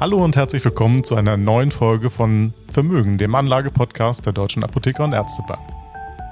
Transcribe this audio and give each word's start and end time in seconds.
Hallo 0.00 0.22
und 0.22 0.36
herzlich 0.36 0.64
willkommen 0.64 1.02
zu 1.02 1.16
einer 1.16 1.36
neuen 1.36 1.72
Folge 1.72 2.08
von 2.08 2.54
Vermögen, 2.70 3.18
dem 3.18 3.34
Anlagepodcast 3.34 4.24
der 4.24 4.32
Deutschen 4.32 4.62
Apotheker 4.62 5.02
und 5.02 5.12
Ärztebank. 5.12 5.58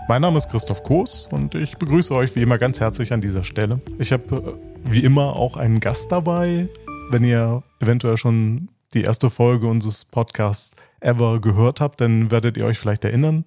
Mein 0.06 0.22
Name 0.22 0.38
ist 0.38 0.48
Christoph 0.48 0.84
Koos 0.84 1.28
und 1.32 1.56
ich 1.56 1.76
begrüße 1.76 2.14
euch 2.14 2.36
wie 2.36 2.42
immer 2.42 2.58
ganz 2.58 2.78
herzlich 2.78 3.12
an 3.12 3.20
dieser 3.20 3.42
Stelle. 3.42 3.80
Ich 3.98 4.12
habe 4.12 4.36
äh, 4.36 4.92
wie 4.92 5.02
immer 5.02 5.34
auch 5.34 5.56
einen 5.56 5.80
Gast 5.80 6.12
dabei. 6.12 6.68
Wenn 7.10 7.24
ihr 7.24 7.64
eventuell 7.80 8.16
schon 8.16 8.68
die 8.94 9.02
erste 9.02 9.30
Folge 9.30 9.66
unseres 9.66 10.04
Podcasts 10.04 10.76
ever 11.00 11.40
gehört 11.40 11.80
habt, 11.80 12.00
dann 12.00 12.30
werdet 12.30 12.56
ihr 12.56 12.66
euch 12.66 12.78
vielleicht 12.78 13.02
erinnern. 13.02 13.46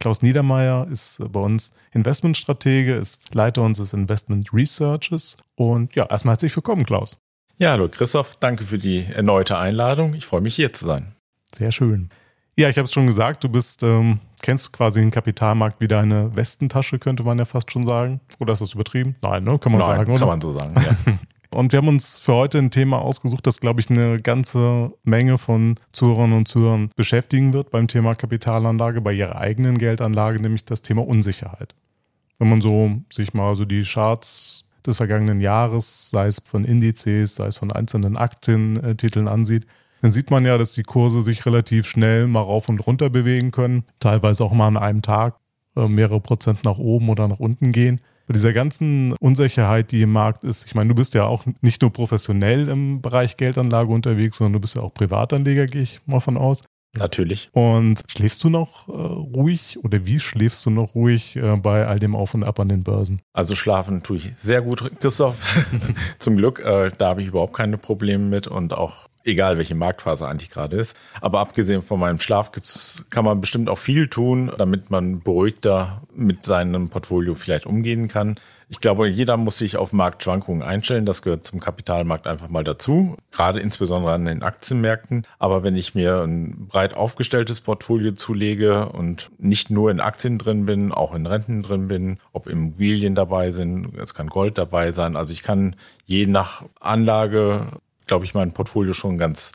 Klaus 0.00 0.22
Niedermeyer 0.22 0.88
ist 0.90 1.22
bei 1.30 1.38
uns 1.38 1.70
Investmentstratege, 1.92 2.94
ist 2.94 3.32
Leiter 3.36 3.62
unseres 3.62 3.92
Investment 3.92 4.52
Researches. 4.52 5.36
Und 5.54 5.94
ja, 5.94 6.06
erstmal 6.06 6.32
herzlich 6.32 6.56
willkommen, 6.56 6.84
Klaus. 6.84 7.21
Ja, 7.62 7.70
hallo 7.70 7.88
Christoph, 7.88 8.34
danke 8.40 8.64
für 8.64 8.76
die 8.76 9.06
erneute 9.14 9.56
Einladung. 9.56 10.14
Ich 10.14 10.26
freue 10.26 10.40
mich 10.40 10.56
hier 10.56 10.72
zu 10.72 10.84
sein. 10.84 11.14
Sehr 11.54 11.70
schön. 11.70 12.08
Ja, 12.56 12.68
ich 12.68 12.76
habe 12.76 12.86
es 12.86 12.92
schon 12.92 13.06
gesagt, 13.06 13.44
du 13.44 13.48
bist, 13.48 13.84
ähm, 13.84 14.18
kennst 14.42 14.72
quasi 14.72 14.98
den 14.98 15.12
Kapitalmarkt 15.12 15.80
wie 15.80 15.86
deine 15.86 16.34
Westentasche, 16.34 16.98
könnte 16.98 17.22
man 17.22 17.38
ja 17.38 17.44
fast 17.44 17.70
schon 17.70 17.84
sagen. 17.84 18.20
Oder 18.40 18.54
ist 18.54 18.62
das 18.62 18.74
übertrieben? 18.74 19.14
Nein, 19.22 19.44
ne? 19.44 19.60
Kann 19.60 19.70
man 19.70 19.80
Nein, 19.80 19.96
sagen, 19.96 20.10
oder? 20.10 20.18
Kann 20.18 20.28
man 20.28 20.40
so 20.40 20.50
sagen, 20.50 20.74
ja. 20.74 21.12
Und 21.56 21.70
wir 21.70 21.76
haben 21.76 21.86
uns 21.86 22.18
für 22.18 22.32
heute 22.32 22.58
ein 22.58 22.72
Thema 22.72 22.98
ausgesucht, 22.98 23.46
das, 23.46 23.60
glaube 23.60 23.80
ich, 23.80 23.88
eine 23.90 24.20
ganze 24.20 24.90
Menge 25.04 25.38
von 25.38 25.76
Zuhörern 25.92 26.32
und 26.32 26.48
Zuhörern 26.48 26.90
beschäftigen 26.96 27.52
wird 27.52 27.70
beim 27.70 27.86
Thema 27.86 28.16
Kapitalanlage, 28.16 29.00
bei 29.02 29.12
ihrer 29.12 29.36
eigenen 29.36 29.78
Geldanlage, 29.78 30.42
nämlich 30.42 30.64
das 30.64 30.82
Thema 30.82 31.06
Unsicherheit. 31.06 31.76
Wenn 32.40 32.48
man 32.48 32.60
so 32.60 32.90
sich 33.12 33.34
mal 33.34 33.54
so 33.54 33.66
die 33.66 33.84
Charts 33.84 34.68
des 34.86 34.96
vergangenen 34.98 35.40
Jahres, 35.40 36.10
sei 36.10 36.26
es 36.26 36.40
von 36.44 36.64
Indizes, 36.64 37.36
sei 37.36 37.46
es 37.46 37.58
von 37.58 37.72
einzelnen 37.72 38.16
Aktientiteln 38.16 39.28
ansieht, 39.28 39.66
dann 40.02 40.10
sieht 40.10 40.30
man 40.30 40.44
ja, 40.44 40.58
dass 40.58 40.72
die 40.72 40.82
Kurse 40.82 41.22
sich 41.22 41.46
relativ 41.46 41.86
schnell 41.86 42.26
mal 42.26 42.40
rauf 42.40 42.68
und 42.68 42.80
runter 42.80 43.08
bewegen 43.08 43.52
können, 43.52 43.84
teilweise 44.00 44.44
auch 44.44 44.52
mal 44.52 44.66
an 44.66 44.76
einem 44.76 45.02
Tag 45.02 45.36
äh, 45.76 45.86
mehrere 45.86 46.20
Prozent 46.20 46.64
nach 46.64 46.78
oben 46.78 47.08
oder 47.08 47.28
nach 47.28 47.38
unten 47.38 47.70
gehen. 47.70 48.00
Bei 48.26 48.34
dieser 48.34 48.52
ganzen 48.52 49.12
Unsicherheit, 49.14 49.92
die 49.92 50.02
im 50.02 50.12
Markt 50.12 50.44
ist, 50.44 50.66
ich 50.66 50.74
meine, 50.74 50.88
du 50.88 50.94
bist 50.94 51.14
ja 51.14 51.24
auch 51.24 51.44
nicht 51.60 51.82
nur 51.82 51.92
professionell 51.92 52.68
im 52.68 53.00
Bereich 53.00 53.36
Geldanlage 53.36 53.92
unterwegs, 53.92 54.38
sondern 54.38 54.54
du 54.54 54.60
bist 54.60 54.74
ja 54.74 54.82
auch 54.82 54.94
Privatanleger, 54.94 55.66
gehe 55.66 55.82
ich 55.82 56.00
mal 56.06 56.20
von 56.20 56.36
aus. 56.36 56.62
Natürlich. 56.98 57.48
Und 57.52 58.02
schläfst 58.06 58.44
du 58.44 58.50
noch 58.50 58.88
äh, 58.88 58.92
ruhig 58.92 59.78
oder 59.82 60.04
wie 60.04 60.20
schläfst 60.20 60.66
du 60.66 60.70
noch 60.70 60.94
ruhig 60.94 61.36
äh, 61.36 61.56
bei 61.56 61.86
all 61.86 61.98
dem 61.98 62.14
Auf 62.14 62.34
und 62.34 62.44
Ab 62.44 62.60
an 62.60 62.68
den 62.68 62.82
Börsen? 62.82 63.22
Also 63.32 63.54
schlafen 63.54 64.02
tue 64.02 64.18
ich 64.18 64.30
sehr 64.36 64.60
gut, 64.60 64.84
Christoph. 65.00 65.36
Zum 66.18 66.36
Glück, 66.36 66.60
äh, 66.60 66.90
da 66.96 67.08
habe 67.08 67.22
ich 67.22 67.28
überhaupt 67.28 67.54
keine 67.54 67.78
Probleme 67.78 68.24
mit 68.24 68.46
und 68.46 68.74
auch 68.74 69.08
egal 69.24 69.56
welche 69.56 69.74
Marktphase 69.74 70.28
eigentlich 70.28 70.50
gerade 70.50 70.76
ist. 70.76 70.96
Aber 71.20 71.40
abgesehen 71.40 71.82
von 71.82 72.00
meinem 72.00 72.18
Schlaf 72.18 72.52
gibt's, 72.52 73.04
kann 73.10 73.24
man 73.24 73.40
bestimmt 73.40 73.68
auch 73.70 73.78
viel 73.78 74.08
tun, 74.08 74.52
damit 74.58 74.90
man 74.90 75.20
beruhigter 75.20 76.02
mit 76.14 76.44
seinem 76.44 76.88
Portfolio 76.88 77.34
vielleicht 77.34 77.66
umgehen 77.66 78.08
kann. 78.08 78.36
Ich 78.72 78.80
glaube, 78.80 79.06
jeder 79.06 79.36
muss 79.36 79.58
sich 79.58 79.76
auf 79.76 79.92
Marktschwankungen 79.92 80.62
einstellen. 80.62 81.04
Das 81.04 81.20
gehört 81.20 81.46
zum 81.46 81.60
Kapitalmarkt 81.60 82.26
einfach 82.26 82.48
mal 82.48 82.64
dazu, 82.64 83.18
gerade 83.30 83.60
insbesondere 83.60 84.14
an 84.14 84.24
den 84.24 84.42
Aktienmärkten. 84.42 85.26
Aber 85.38 85.62
wenn 85.62 85.76
ich 85.76 85.94
mir 85.94 86.22
ein 86.22 86.68
breit 86.68 86.94
aufgestelltes 86.96 87.60
Portfolio 87.60 88.12
zulege 88.12 88.88
und 88.88 89.30
nicht 89.36 89.68
nur 89.68 89.90
in 89.90 90.00
Aktien 90.00 90.38
drin 90.38 90.64
bin, 90.64 90.90
auch 90.90 91.14
in 91.14 91.26
Renten 91.26 91.62
drin 91.62 91.86
bin, 91.86 92.18
ob 92.32 92.46
Immobilien 92.46 93.14
dabei 93.14 93.50
sind, 93.50 93.94
es 93.98 94.14
kann 94.14 94.28
Gold 94.28 94.56
dabei 94.56 94.90
sein. 94.90 95.16
Also 95.16 95.34
ich 95.34 95.42
kann 95.42 95.76
je 96.06 96.26
nach 96.26 96.64
Anlage, 96.80 97.78
glaube 98.06 98.24
ich, 98.24 98.32
mein 98.32 98.52
Portfolio 98.52 98.94
schon 98.94 99.18
ganz 99.18 99.52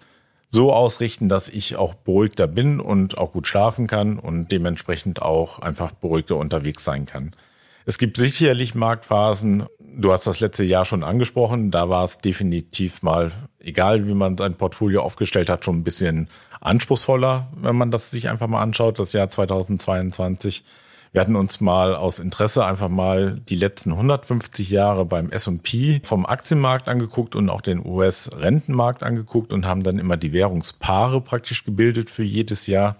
so 0.49 0.71
ausrichten, 0.71 1.27
dass 1.27 1.49
ich 1.49 1.75
auch 1.75 1.95
beruhigter 1.95 2.45
bin 2.45 2.79
und 2.79 3.17
auch 3.17 3.31
gut 3.31 3.47
schlafen 3.47 3.87
kann 3.87 4.19
und 4.19 4.51
dementsprechend 4.51 5.23
auch 5.23 5.57
einfach 5.57 5.91
beruhigter 5.91 6.37
unterwegs 6.37 6.83
sein 6.83 7.07
kann. 7.07 7.33
Es 7.89 7.97
gibt 7.97 8.17
sicherlich 8.17 8.75
Marktphasen, 8.75 9.65
du 9.79 10.11
hast 10.11 10.27
das 10.27 10.41
letzte 10.41 10.65
Jahr 10.65 10.83
schon 10.83 11.05
angesprochen, 11.05 11.71
da 11.71 11.87
war 11.87 12.03
es 12.03 12.17
definitiv 12.17 13.01
mal, 13.01 13.31
egal 13.61 14.09
wie 14.09 14.13
man 14.13 14.35
sein 14.35 14.55
Portfolio 14.55 15.03
aufgestellt 15.03 15.49
hat, 15.49 15.63
schon 15.63 15.77
ein 15.77 15.83
bisschen 15.85 16.27
anspruchsvoller, 16.59 17.47
wenn 17.55 17.77
man 17.77 17.89
das 17.89 18.11
sich 18.11 18.27
einfach 18.27 18.47
mal 18.47 18.61
anschaut, 18.61 18.99
das 18.99 19.13
Jahr 19.13 19.29
2022. 19.29 20.65
Wir 21.13 21.21
hatten 21.21 21.37
uns 21.37 21.61
mal 21.61 21.95
aus 21.95 22.19
Interesse 22.19 22.65
einfach 22.65 22.89
mal 22.89 23.39
die 23.47 23.55
letzten 23.55 23.93
150 23.93 24.69
Jahre 24.69 25.05
beim 25.05 25.29
S&P 25.29 26.01
vom 26.03 26.25
Aktienmarkt 26.25 26.89
angeguckt 26.89 27.37
und 27.37 27.49
auch 27.49 27.61
den 27.61 27.85
US-Rentenmarkt 27.85 29.01
angeguckt 29.01 29.53
und 29.53 29.65
haben 29.65 29.83
dann 29.83 29.97
immer 29.97 30.17
die 30.17 30.33
Währungspaare 30.33 31.21
praktisch 31.21 31.63
gebildet 31.63 32.09
für 32.09 32.23
jedes 32.23 32.67
Jahr. 32.67 32.97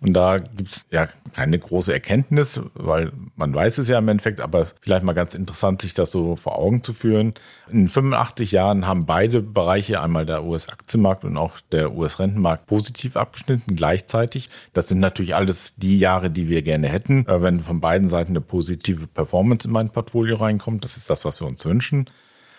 Und 0.00 0.12
da 0.12 0.38
gibt's 0.38 0.86
ja 0.90 1.08
keine 1.34 1.58
große 1.58 1.92
Erkenntnis, 1.92 2.60
weil 2.74 3.10
man 3.34 3.52
weiß 3.52 3.78
es 3.78 3.88
ja 3.88 3.98
im 3.98 4.06
Endeffekt, 4.06 4.40
aber 4.40 4.64
vielleicht 4.80 5.04
mal 5.04 5.12
ganz 5.12 5.34
interessant, 5.34 5.82
sich 5.82 5.92
das 5.92 6.12
so 6.12 6.36
vor 6.36 6.56
Augen 6.56 6.84
zu 6.84 6.92
führen. 6.92 7.34
In 7.70 7.88
85 7.88 8.52
Jahren 8.52 8.86
haben 8.86 9.06
beide 9.06 9.42
Bereiche, 9.42 10.00
einmal 10.00 10.24
der 10.24 10.44
US-Aktienmarkt 10.44 11.24
und 11.24 11.36
auch 11.36 11.58
der 11.72 11.94
US-Rentenmarkt, 11.94 12.66
positiv 12.66 13.16
abgeschnitten 13.16 13.74
gleichzeitig. 13.74 14.50
Das 14.72 14.86
sind 14.86 15.00
natürlich 15.00 15.34
alles 15.34 15.74
die 15.76 15.98
Jahre, 15.98 16.30
die 16.30 16.48
wir 16.48 16.62
gerne 16.62 16.88
hätten, 16.88 17.26
äh, 17.26 17.42
wenn 17.42 17.58
von 17.58 17.80
beiden 17.80 18.08
Seiten 18.08 18.32
eine 18.32 18.40
positive 18.40 19.08
Performance 19.08 19.66
in 19.66 19.72
mein 19.72 19.90
Portfolio 19.90 20.36
reinkommt. 20.36 20.84
Das 20.84 20.96
ist 20.96 21.10
das, 21.10 21.24
was 21.24 21.40
wir 21.40 21.48
uns 21.48 21.64
wünschen. 21.66 22.06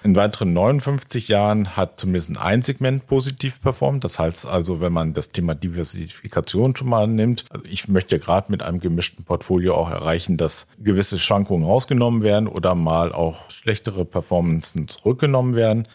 In 0.02 0.16
weiteren 0.16 0.54
59 0.54 1.28
Jahren 1.28 1.76
hat 1.76 2.00
zumindest 2.00 2.38
ein 2.38 2.62
Segment 2.62 3.06
positiv 3.06 3.60
performt. 3.60 4.06
Das 4.06 4.18
heißt 4.18 4.46
also, 4.46 4.80
wenn 4.80 4.94
man 4.94 5.14
das 5.14 5.28
Thema 5.28 5.56
Diversifikation 5.56 6.74
schon 6.76 6.88
mal 6.88 7.06
nimmt, 7.06 7.46
also 7.50 7.66
ich 7.70 7.90
möchte 7.90 8.18
gerade 8.18 8.50
mit 8.50 8.64
einem 8.64 8.80
gemischten 8.80 9.26
Portfolio 9.26 9.76
auch 9.76 9.90
erreichen, 9.90 10.38
dass 10.38 10.68
gewisse 10.78 11.20
Schwankungen 11.20 11.66
rausgenommen 11.66 12.24
werden 12.24 12.48
oder 12.48 12.76
mal 12.76 13.12
auch 13.12 13.52
schlechtere 13.52 14.06
Performances 14.06 14.88
zurückgenommen 14.88 15.56
werden. 15.56 15.86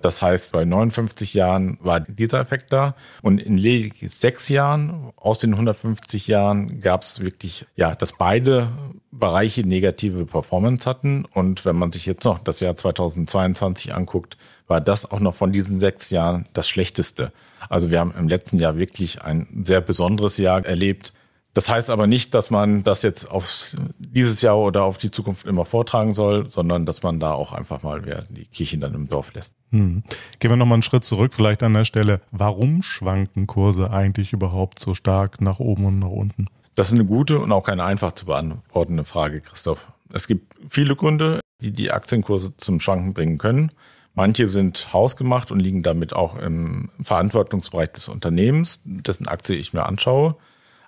Das 0.00 0.22
heißt, 0.22 0.52
bei 0.52 0.64
59 0.64 1.34
Jahren 1.34 1.78
war 1.82 2.00
dieser 2.00 2.40
Effekt 2.40 2.72
da 2.72 2.94
und 3.22 3.38
in 3.38 3.56
lediglich 3.56 4.10
sechs 4.10 4.48
Jahren 4.48 5.12
aus 5.16 5.38
den 5.38 5.52
150 5.52 6.26
Jahren 6.26 6.80
gab 6.80 7.02
es 7.02 7.20
wirklich, 7.20 7.66
ja, 7.76 7.94
dass 7.94 8.14
beide 8.16 8.72
Bereiche 9.20 9.62
negative 9.62 10.24
Performance 10.26 10.88
hatten. 10.88 11.26
Und 11.34 11.64
wenn 11.64 11.76
man 11.76 11.92
sich 11.92 12.06
jetzt 12.06 12.24
noch 12.24 12.38
das 12.38 12.60
Jahr 12.60 12.76
2022 12.76 13.94
anguckt, 13.94 14.36
war 14.66 14.80
das 14.80 15.10
auch 15.10 15.20
noch 15.20 15.34
von 15.34 15.52
diesen 15.52 15.78
sechs 15.78 16.10
Jahren 16.10 16.46
das 16.52 16.68
schlechteste. 16.68 17.32
Also 17.68 17.90
wir 17.90 18.00
haben 18.00 18.12
im 18.18 18.28
letzten 18.28 18.58
Jahr 18.58 18.78
wirklich 18.78 19.22
ein 19.22 19.62
sehr 19.64 19.80
besonderes 19.80 20.38
Jahr 20.38 20.64
erlebt. 20.64 21.12
Das 21.52 21.68
heißt 21.68 21.90
aber 21.90 22.06
nicht, 22.06 22.32
dass 22.34 22.50
man 22.50 22.84
das 22.84 23.02
jetzt 23.02 23.28
auf 23.28 23.74
dieses 23.98 24.40
Jahr 24.40 24.56
oder 24.56 24.84
auf 24.84 24.98
die 24.98 25.10
Zukunft 25.10 25.46
immer 25.46 25.64
vortragen 25.64 26.14
soll, 26.14 26.48
sondern 26.48 26.86
dass 26.86 27.02
man 27.02 27.18
da 27.18 27.32
auch 27.32 27.52
einfach 27.52 27.82
mal 27.82 28.26
die 28.30 28.46
Kirchen 28.46 28.78
dann 28.78 28.94
im 28.94 29.08
Dorf 29.08 29.34
lässt. 29.34 29.56
Hm. 29.70 30.04
Gehen 30.38 30.50
wir 30.50 30.56
nochmal 30.56 30.76
einen 30.76 30.82
Schritt 30.84 31.04
zurück, 31.04 31.34
vielleicht 31.34 31.64
an 31.64 31.74
der 31.74 31.84
Stelle. 31.84 32.20
Warum 32.30 32.82
schwanken 32.82 33.48
Kurse 33.48 33.90
eigentlich 33.90 34.32
überhaupt 34.32 34.78
so 34.78 34.94
stark 34.94 35.40
nach 35.40 35.58
oben 35.58 35.86
und 35.86 35.98
nach 35.98 36.08
unten? 36.08 36.46
Das 36.74 36.88
ist 36.88 36.94
eine 36.94 37.04
gute 37.04 37.40
und 37.40 37.52
auch 37.52 37.64
keine 37.64 37.84
einfach 37.84 38.12
zu 38.12 38.26
beantwortende 38.26 39.04
Frage, 39.04 39.40
Christoph. 39.40 39.86
Es 40.12 40.26
gibt 40.26 40.54
viele 40.68 40.96
Gründe, 40.96 41.40
die 41.60 41.72
die 41.72 41.90
Aktienkurse 41.90 42.56
zum 42.56 42.80
Schwanken 42.80 43.12
bringen 43.14 43.38
können. 43.38 43.72
Manche 44.14 44.46
sind 44.46 44.92
hausgemacht 44.92 45.50
und 45.50 45.60
liegen 45.60 45.82
damit 45.82 46.12
auch 46.12 46.36
im 46.36 46.90
Verantwortungsbereich 47.00 47.92
des 47.92 48.08
Unternehmens, 48.08 48.80
dessen 48.84 49.28
Aktie 49.28 49.56
ich 49.56 49.72
mir 49.72 49.86
anschaue. 49.86 50.36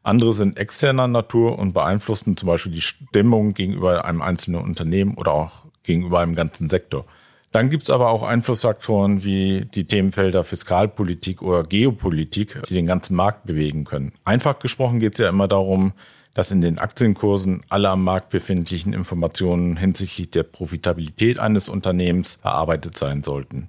Andere 0.02 0.32
sind 0.32 0.58
externer 0.58 1.06
Natur 1.06 1.58
und 1.58 1.72
beeinflussen 1.72 2.36
zum 2.36 2.48
Beispiel 2.48 2.72
die 2.72 2.80
Stimmung 2.80 3.54
gegenüber 3.54 4.04
einem 4.04 4.22
einzelnen 4.22 4.60
Unternehmen 4.60 5.14
oder 5.14 5.32
auch 5.32 5.66
gegenüber 5.84 6.20
einem 6.20 6.34
ganzen 6.34 6.68
Sektor. 6.68 7.04
Dann 7.52 7.68
gibt's 7.68 7.90
aber 7.90 8.08
auch 8.08 8.22
Einflussfaktoren 8.22 9.24
wie 9.24 9.66
die 9.74 9.84
Themenfelder 9.84 10.42
Fiskalpolitik 10.42 11.42
oder 11.42 11.62
Geopolitik, 11.62 12.62
die 12.68 12.74
den 12.74 12.86
ganzen 12.86 13.14
Markt 13.14 13.44
bewegen 13.44 13.84
können. 13.84 14.12
Einfach 14.24 14.58
gesprochen 14.58 15.00
geht's 15.00 15.18
ja 15.18 15.28
immer 15.28 15.48
darum, 15.48 15.92
dass 16.32 16.50
in 16.50 16.62
den 16.62 16.78
Aktienkursen 16.78 17.60
alle 17.68 17.90
am 17.90 18.04
Markt 18.04 18.30
befindlichen 18.30 18.94
Informationen 18.94 19.76
hinsichtlich 19.76 20.30
der 20.30 20.44
Profitabilität 20.44 21.38
eines 21.38 21.68
Unternehmens 21.68 22.40
erarbeitet 22.42 22.96
sein 22.96 23.22
sollten. 23.22 23.68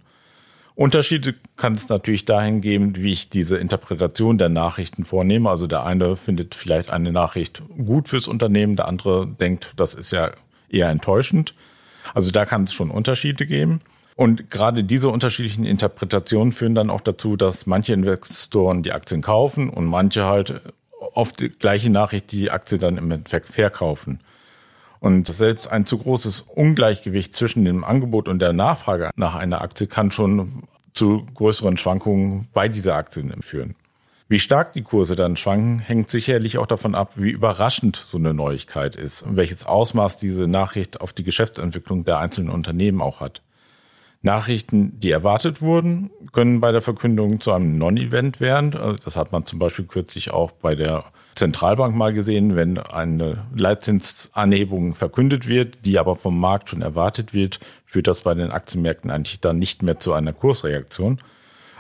Unterschiede 0.76 1.36
kann 1.58 1.74
es 1.74 1.90
natürlich 1.90 2.24
dahin 2.24 2.62
geben, 2.62 2.96
wie 2.96 3.12
ich 3.12 3.30
diese 3.30 3.58
Interpretation 3.58 4.38
der 4.38 4.50
Nachrichten 4.50 5.04
vornehme. 5.04 5.50
Also 5.50 5.68
der 5.68 5.86
eine 5.86 6.16
findet 6.16 6.56
vielleicht 6.56 6.90
eine 6.90 7.12
Nachricht 7.12 7.62
gut 7.86 8.08
fürs 8.08 8.30
Unternehmen, 8.30 8.78
der 8.78 8.88
andere 8.88 9.28
denkt, 9.28 9.74
das 9.76 9.94
ist 9.94 10.12
ja 10.14 10.32
eher 10.70 10.90
enttäuschend. 10.90 11.54
Also 12.14 12.32
da 12.32 12.46
kann 12.46 12.64
es 12.64 12.74
schon 12.74 12.92
Unterschiede 12.92 13.46
geben. 13.46 13.80
Und 14.16 14.52
gerade 14.52 14.84
diese 14.84 15.10
unterschiedlichen 15.10 15.66
Interpretationen 15.66 16.52
führen 16.52 16.76
dann 16.76 16.90
auch 16.90 17.02
dazu, 17.02 17.36
dass 17.36 17.66
manche 17.66 17.94
Investoren 17.94 18.84
die 18.84 18.92
Aktien 18.92 19.22
kaufen 19.22 19.70
und 19.70 19.86
manche 19.86 20.26
halt 20.26 20.62
auf 21.14 21.32
die 21.32 21.50
gleiche 21.50 21.90
Nachricht 21.90 22.32
die 22.32 22.52
Aktie 22.52 22.78
dann 22.78 22.98
im 22.98 23.10
Endeffekt 23.10 23.50
verkaufen. 23.50 24.20
Und 25.00 25.28
selbst 25.28 25.70
ein 25.70 25.86
zu 25.86 25.98
großes 25.98 26.42
Ungleichgewicht 26.42 27.36
zwischen 27.36 27.66
dem 27.66 27.84
Angebot 27.84 28.30
und 28.30 28.40
der 28.40 28.54
Nachfrage 28.54 29.10
nach 29.16 29.36
einer 29.36 29.62
Aktie 29.62 29.88
kann 29.88 30.12
schon 30.12 30.64
zu 30.94 31.26
größeren 31.34 31.78
Schwankungen 31.78 32.48
bei 32.54 32.70
dieser 32.70 32.96
Aktie 32.96 33.24
führen. 33.42 33.76
Wie 34.30 34.40
stark 34.40 34.74
die 34.74 34.84
Kurse 34.84 35.16
dann 35.16 35.36
schwanken, 35.36 35.80
hängt 35.80 36.10
sicherlich 36.10 36.58
auch 36.58 36.66
davon 36.66 36.96
ab, 36.96 37.14
wie 37.18 37.30
überraschend 37.30 37.96
so 37.96 38.18
eine 38.18 38.34
Neuigkeit 38.34 38.96
ist 38.96 39.22
und 39.22 39.36
welches 39.36 39.66
Ausmaß 39.66 40.18
diese 40.18 40.48
Nachricht 40.48 41.02
auf 41.02 41.14
die 41.14 41.24
Geschäftsentwicklung 41.24 42.06
der 42.06 42.20
einzelnen 42.20 42.50
Unternehmen 42.50 43.02
auch 43.02 43.20
hat. 43.20 43.42
Nachrichten, 44.22 44.98
die 45.00 45.12
erwartet 45.12 45.62
wurden, 45.62 46.10
können 46.32 46.62
bei 46.62 46.72
der 46.72 46.82
Verkündung 46.82 47.42
zu 47.42 47.52
einem 47.52 47.78
Non-Event 47.78 48.40
werden. 48.40 48.72
Das 49.04 49.18
hat 49.18 49.34
man 49.34 49.46
zum 49.46 49.60
Beispiel 49.60 49.86
kürzlich 49.86 50.32
auch 50.32 50.52
bei 50.52 50.76
der 50.76 51.04
Zentralbank 51.36 51.96
mal 51.96 52.14
gesehen, 52.14 52.56
wenn 52.56 52.78
eine 52.78 53.46
Leitzinsanhebung 53.54 54.96
verkündet 54.96 55.50
wird, 55.50 55.86
die 55.86 56.00
aber 56.00 56.16
vom 56.16 56.40
Markt 56.40 56.70
schon 56.70 56.82
erwartet 56.82 57.34
wird, 57.34 57.60
führt 57.86 58.08
das 58.08 58.22
bei 58.22 58.34
den 58.34 58.52
Aktienmärkten 58.52 59.12
eigentlich 59.12 59.42
dann 59.42 59.60
nicht 59.60 59.84
mehr 59.84 60.00
zu 60.00 60.14
einer 60.14 60.32
Kursreaktion. 60.32 61.20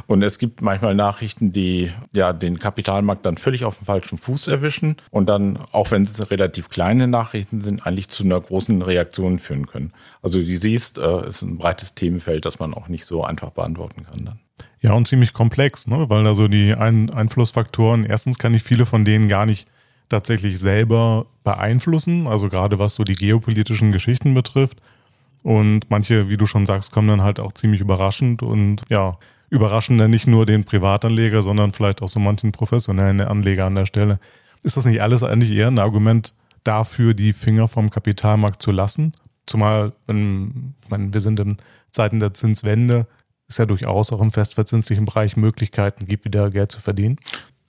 Und 0.08 0.22
es 0.22 0.40
gibt 0.40 0.62
manchmal 0.62 0.96
Nachrichten, 0.96 1.54
die 1.54 1.92
ja 2.12 2.34
den 2.34 2.60
Kapitalmarkt 2.60 3.26
dann 3.26 3.38
völlig 3.38 3.66
auf 3.66 3.78
dem 3.78 3.86
falschen 3.86 4.18
Fuß 4.18 4.48
erwischen 4.48 4.98
und 5.12 5.28
dann, 5.28 5.60
auch 5.72 5.92
wenn 5.92 6.04
es 6.04 6.32
relativ 6.32 6.70
kleine 6.70 7.08
Nachrichten 7.08 7.62
sind, 7.62 7.86
eigentlich 7.86 8.10
zu 8.10 8.24
einer 8.24 8.40
großen 8.40 8.82
Reaktion 8.82 9.40
führen 9.40 9.68
können. 9.68 9.94
Also 10.22 10.40
du 10.40 10.46
siehst, 10.46 10.98
äh, 10.98 11.28
ist 11.28 11.42
ein 11.42 11.58
breites 11.58 11.96
Themenfeld, 11.96 12.46
das 12.46 12.60
man 12.60 12.74
auch 12.74 12.88
nicht 12.88 13.06
so 13.06 13.24
einfach 13.24 13.52
beantworten 13.52 14.06
kann 14.10 14.26
dann. 14.26 14.40
Ja, 14.82 14.94
und 14.94 15.08
ziemlich 15.08 15.34
komplex, 15.34 15.88
ne? 15.88 16.10
weil 16.10 16.28
also 16.28 16.48
die 16.48 16.74
Ein 16.76 17.10
Einflussfaktoren, 17.10 18.06
erstens 18.06 18.38
kann 18.38 18.54
ich 18.54 18.64
viele 18.64 18.86
von 18.86 19.06
denen 19.06 19.30
gar 19.30 19.46
nicht 19.46 19.68
tatsächlich 20.10 20.60
selber 20.60 21.26
beeinflussen, 21.44 22.28
also 22.28 22.50
gerade 22.50 22.80
was 22.80 22.96
so 22.96 23.04
die 23.04 23.16
geopolitischen 23.16 23.92
Geschichten 23.92 24.34
betrifft. 24.34 24.80
Und 25.42 25.90
manche, 25.90 26.30
wie 26.30 26.38
du 26.38 26.46
schon 26.46 26.66
sagst, 26.66 26.92
kommen 26.92 27.10
dann 27.10 27.22
halt 27.22 27.40
auch 27.40 27.52
ziemlich 27.52 27.82
überraschend 27.82 28.44
und 28.44 28.84
ja, 28.90 29.18
überraschen 29.54 30.00
dann 30.00 30.10
nicht 30.10 30.26
nur 30.26 30.48
den 30.48 30.64
Privatanleger, 30.64 31.44
sondern 31.44 31.74
vielleicht 31.74 32.02
auch 32.02 32.10
so 32.10 32.20
manchen 32.20 32.52
professionellen 32.52 33.22
Anleger 33.22 33.66
an 33.66 33.76
der 33.76 33.86
Stelle. 33.86 34.20
Ist 34.64 34.78
das 34.78 34.86
nicht 34.86 35.02
alles 35.02 35.22
eigentlich 35.24 35.52
eher 35.52 35.68
ein 35.68 35.78
Argument 35.78 36.34
dafür, 36.64 37.14
die 37.14 37.34
Finger 37.34 37.68
vom 37.68 37.92
Kapitalmarkt 37.92 38.64
zu 38.64 38.72
lassen? 38.72 39.14
Zumal, 39.46 39.94
wenn, 40.08 40.74
ich 40.84 40.90
meine, 40.90 41.14
wir 41.14 41.22
sind 41.22 41.40
in 41.40 41.58
Zeiten 41.92 42.20
der 42.20 42.34
Zinswende, 42.34 43.06
es 43.48 43.58
ja 43.58 43.68
durchaus 43.68 44.12
auch 44.12 44.22
im 44.22 44.32
festverzinslichen 44.32 45.06
Bereich 45.06 45.38
Möglichkeiten 45.38 46.08
gibt, 46.08 46.26
wieder 46.26 46.50
Geld 46.50 46.72
zu 46.72 46.80
verdienen. 46.80 47.20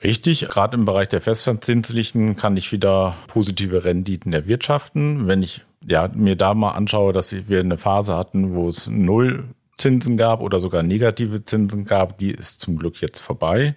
Richtig, 0.03 0.49
gerade 0.49 0.77
im 0.77 0.87
Bereich 0.87 1.09
der 1.09 1.21
festverzinslichen 1.21 2.37
kann 2.37 2.57
ich 2.57 2.73
wieder 2.73 3.15
positive 3.27 3.85
Renditen 3.85 4.33
erwirtschaften. 4.33 5.27
Wenn 5.27 5.43
ich 5.43 5.65
ja, 5.87 6.09
mir 6.15 6.37
da 6.37 6.55
mal 6.55 6.73
anschaue, 6.73 7.13
dass 7.13 7.35
wir 7.49 7.61
eine 7.61 7.77
Phase 7.77 8.17
hatten, 8.17 8.55
wo 8.55 8.69
es 8.69 8.87
null 8.87 9.45
Zinsen 9.77 10.17
gab 10.17 10.41
oder 10.41 10.61
sogar 10.61 10.83
negative 10.83 11.45
Zinsen 11.45 11.85
gab, 11.85 12.19
die 12.19 12.31
ist 12.31 12.61
zum 12.61 12.79
Glück 12.79 13.01
jetzt 13.01 13.21
vorbei. 13.21 13.75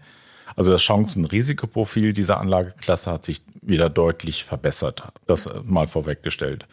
Also 0.55 0.71
das 0.71 0.81
Chancen-Risikoprofil 0.81 2.13
dieser 2.13 2.39
Anlageklasse 2.39 3.11
hat 3.11 3.23
sich 3.23 3.41
wieder 3.61 3.89
deutlich 3.89 4.43
verbessert. 4.43 5.03
Das 5.25 5.49
mal 5.65 5.87
vorweggestellt. 5.87 6.67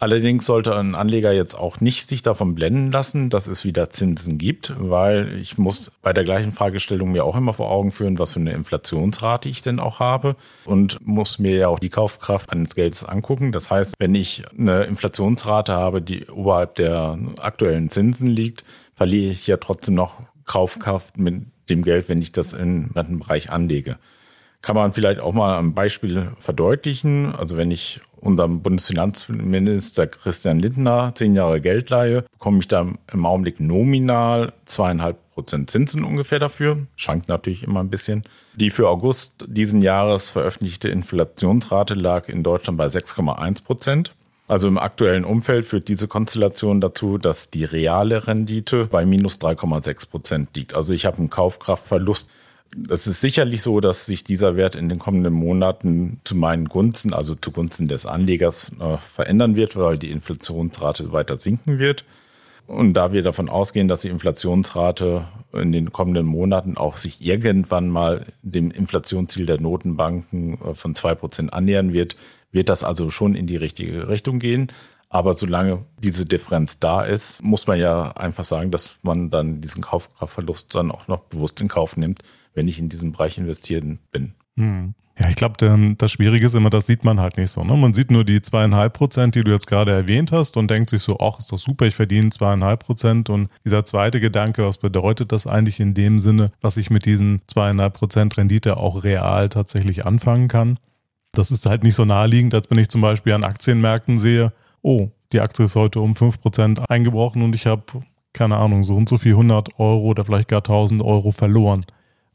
Allerdings 0.00 0.46
sollte 0.46 0.76
ein 0.76 0.94
Anleger 0.94 1.32
jetzt 1.32 1.58
auch 1.58 1.80
nicht 1.80 2.08
sich 2.08 2.22
davon 2.22 2.54
blenden 2.54 2.92
lassen, 2.92 3.30
dass 3.30 3.48
es 3.48 3.64
wieder 3.64 3.90
Zinsen 3.90 4.38
gibt, 4.38 4.72
weil 4.78 5.36
ich 5.40 5.58
muss 5.58 5.90
bei 6.02 6.12
der 6.12 6.22
gleichen 6.22 6.52
Fragestellung 6.52 7.10
mir 7.10 7.24
auch 7.24 7.34
immer 7.34 7.52
vor 7.52 7.68
Augen 7.68 7.90
führen, 7.90 8.16
was 8.18 8.34
für 8.34 8.40
eine 8.40 8.52
Inflationsrate 8.52 9.48
ich 9.48 9.60
denn 9.60 9.80
auch 9.80 9.98
habe 9.98 10.36
und 10.64 11.04
muss 11.04 11.40
mir 11.40 11.56
ja 11.56 11.68
auch 11.68 11.80
die 11.80 11.88
Kaufkraft 11.88 12.50
eines 12.50 12.76
Geldes 12.76 13.02
angucken. 13.02 13.50
Das 13.50 13.70
heißt, 13.70 13.94
wenn 13.98 14.14
ich 14.14 14.44
eine 14.56 14.84
Inflationsrate 14.84 15.72
habe, 15.72 16.00
die 16.00 16.26
oberhalb 16.28 16.76
der 16.76 17.18
aktuellen 17.40 17.90
Zinsen 17.90 18.28
liegt, 18.28 18.64
verliere 18.94 19.32
ich 19.32 19.48
ja 19.48 19.56
trotzdem 19.56 19.94
noch 19.94 20.14
Kaufkraft 20.44 21.18
mit 21.18 21.46
dem 21.68 21.82
Geld, 21.82 22.08
wenn 22.08 22.22
ich 22.22 22.30
das 22.30 22.52
im 22.52 22.92
Rentenbereich 22.94 23.50
anlege. 23.50 23.98
Kann 24.62 24.76
man 24.76 24.92
vielleicht 24.92 25.20
auch 25.20 25.32
mal 25.32 25.56
am 25.56 25.74
Beispiel 25.74 26.32
verdeutlichen. 26.38 27.34
Also 27.36 27.56
wenn 27.56 27.70
ich 27.70 28.00
unserem 28.20 28.60
Bundesfinanzminister 28.60 30.06
Christian 30.08 30.58
Lindner 30.58 31.12
zehn 31.14 31.34
Jahre 31.34 31.60
Geld 31.60 31.90
leihe, 31.90 32.22
bekomme 32.32 32.58
ich 32.58 32.68
da 32.68 32.86
im 33.12 33.26
Augenblick 33.26 33.60
nominal 33.60 34.52
zweieinhalb 34.64 35.16
Prozent 35.30 35.70
Zinsen 35.70 36.02
ungefähr 36.02 36.40
dafür. 36.40 36.78
Schwankt 36.96 37.28
natürlich 37.28 37.62
immer 37.62 37.80
ein 37.80 37.90
bisschen. 37.90 38.24
Die 38.56 38.70
für 38.70 38.88
August 38.88 39.44
diesen 39.46 39.82
Jahres 39.82 40.30
veröffentlichte 40.30 40.88
Inflationsrate 40.88 41.94
lag 41.94 42.28
in 42.28 42.42
Deutschland 42.42 42.76
bei 42.76 42.86
6,1 42.86 43.62
Prozent. 43.62 44.14
Also 44.48 44.66
im 44.66 44.78
aktuellen 44.78 45.24
Umfeld 45.26 45.66
führt 45.66 45.88
diese 45.88 46.08
Konstellation 46.08 46.80
dazu, 46.80 47.18
dass 47.18 47.50
die 47.50 47.64
reale 47.64 48.26
Rendite 48.26 48.86
bei 48.86 49.04
minus 49.04 49.36
3,6 49.36 50.08
Prozent 50.08 50.56
liegt. 50.56 50.74
Also 50.74 50.94
ich 50.94 51.04
habe 51.04 51.18
einen 51.18 51.30
Kaufkraftverlust 51.30 52.30
es 52.90 53.06
ist 53.06 53.20
sicherlich 53.20 53.62
so, 53.62 53.80
dass 53.80 54.06
sich 54.06 54.24
dieser 54.24 54.56
Wert 54.56 54.76
in 54.76 54.88
den 54.88 54.98
kommenden 54.98 55.32
Monaten 55.32 56.20
zu 56.24 56.36
meinen 56.36 56.66
Gunsten, 56.66 57.12
also 57.12 57.34
zugunsten 57.34 57.88
des 57.88 58.06
Anlegers, 58.06 58.70
äh, 58.78 58.96
verändern 58.98 59.56
wird, 59.56 59.76
weil 59.76 59.98
die 59.98 60.10
Inflationsrate 60.10 61.12
weiter 61.12 61.38
sinken 61.38 61.78
wird. 61.78 62.04
Und 62.66 62.92
da 62.92 63.12
wir 63.12 63.22
davon 63.22 63.48
ausgehen, 63.48 63.88
dass 63.88 64.02
die 64.02 64.10
Inflationsrate 64.10 65.26
in 65.54 65.72
den 65.72 65.90
kommenden 65.90 66.26
Monaten 66.26 66.76
auch 66.76 66.98
sich 66.98 67.24
irgendwann 67.24 67.88
mal 67.88 68.26
dem 68.42 68.70
Inflationsziel 68.70 69.46
der 69.46 69.60
Notenbanken 69.60 70.58
äh, 70.60 70.74
von 70.74 70.94
zwei 70.94 71.14
Prozent 71.14 71.52
annähern 71.52 71.92
wird, 71.92 72.16
wird 72.52 72.68
das 72.68 72.84
also 72.84 73.10
schon 73.10 73.34
in 73.34 73.46
die 73.46 73.56
richtige 73.56 74.08
Richtung 74.08 74.38
gehen. 74.38 74.70
Aber 75.10 75.32
solange 75.32 75.86
diese 75.98 76.26
Differenz 76.26 76.80
da 76.80 77.02
ist, 77.02 77.42
muss 77.42 77.66
man 77.66 77.78
ja 77.78 78.12
einfach 78.12 78.44
sagen, 78.44 78.70
dass 78.70 78.96
man 79.02 79.30
dann 79.30 79.62
diesen 79.62 79.82
Kaufkraftverlust 79.82 80.74
dann 80.74 80.90
auch 80.90 81.08
noch 81.08 81.20
bewusst 81.20 81.62
in 81.62 81.68
Kauf 81.68 81.96
nimmt, 81.96 82.22
wenn 82.58 82.68
ich 82.68 82.80
in 82.80 82.88
diesem 82.88 83.12
Bereich 83.12 83.38
investieren 83.38 84.00
bin. 84.10 84.32
Hm. 84.56 84.94
Ja, 85.18 85.28
ich 85.28 85.36
glaube, 85.36 85.56
das 85.96 86.12
Schwierige 86.12 86.46
ist 86.46 86.54
immer, 86.54 86.70
das 86.70 86.86
sieht 86.86 87.02
man 87.04 87.18
halt 87.20 87.38
nicht 87.38 87.50
so. 87.50 87.64
Ne? 87.64 87.76
Man 87.76 87.92
sieht 87.92 88.10
nur 88.10 88.24
die 88.24 88.40
zweieinhalb 88.40 88.92
Prozent, 88.92 89.34
die 89.34 89.42
du 89.42 89.50
jetzt 89.50 89.66
gerade 89.66 89.90
erwähnt 89.92 90.30
hast 90.30 90.56
und 90.56 90.70
denkt 90.70 90.90
sich 90.90 91.02
so, 91.02 91.18
ach, 91.18 91.38
ist 91.38 91.50
doch 91.50 91.58
super, 91.58 91.86
ich 91.86 91.94
verdiene 91.96 92.30
zweieinhalb 92.30 92.84
Prozent. 92.84 93.30
Und 93.30 93.48
dieser 93.64 93.84
zweite 93.84 94.20
Gedanke, 94.20 94.64
was 94.64 94.78
bedeutet 94.78 95.32
das 95.32 95.46
eigentlich 95.46 95.80
in 95.80 95.94
dem 95.94 96.20
Sinne, 96.20 96.52
was 96.60 96.76
ich 96.76 96.90
mit 96.90 97.04
diesen 97.04 97.40
zweieinhalb 97.48 97.94
Prozent 97.94 98.36
Rendite 98.36 98.76
auch 98.76 99.02
real 99.02 99.48
tatsächlich 99.48 100.04
anfangen 100.04 100.46
kann? 100.46 100.78
Das 101.32 101.50
ist 101.50 101.66
halt 101.66 101.82
nicht 101.82 101.96
so 101.96 102.04
naheliegend, 102.04 102.54
als 102.54 102.70
wenn 102.70 102.78
ich 102.78 102.88
zum 102.88 103.00
Beispiel 103.00 103.32
an 103.32 103.44
Aktienmärkten 103.44 104.18
sehe, 104.18 104.52
oh, 104.82 105.10
die 105.32 105.40
Aktie 105.40 105.64
ist 105.64 105.74
heute 105.74 106.00
um 106.00 106.14
fünf 106.14 106.40
Prozent 106.40 106.88
eingebrochen 106.90 107.42
und 107.42 107.54
ich 107.54 107.66
habe, 107.66 107.82
keine 108.32 108.56
Ahnung, 108.56 108.84
so 108.84 108.94
und 108.94 109.08
so 109.08 109.18
viel 109.18 109.32
100 109.32 109.80
Euro 109.80 110.02
oder 110.02 110.24
vielleicht 110.24 110.48
gar 110.48 110.60
1000 110.60 111.02
Euro 111.02 111.32
verloren. 111.32 111.80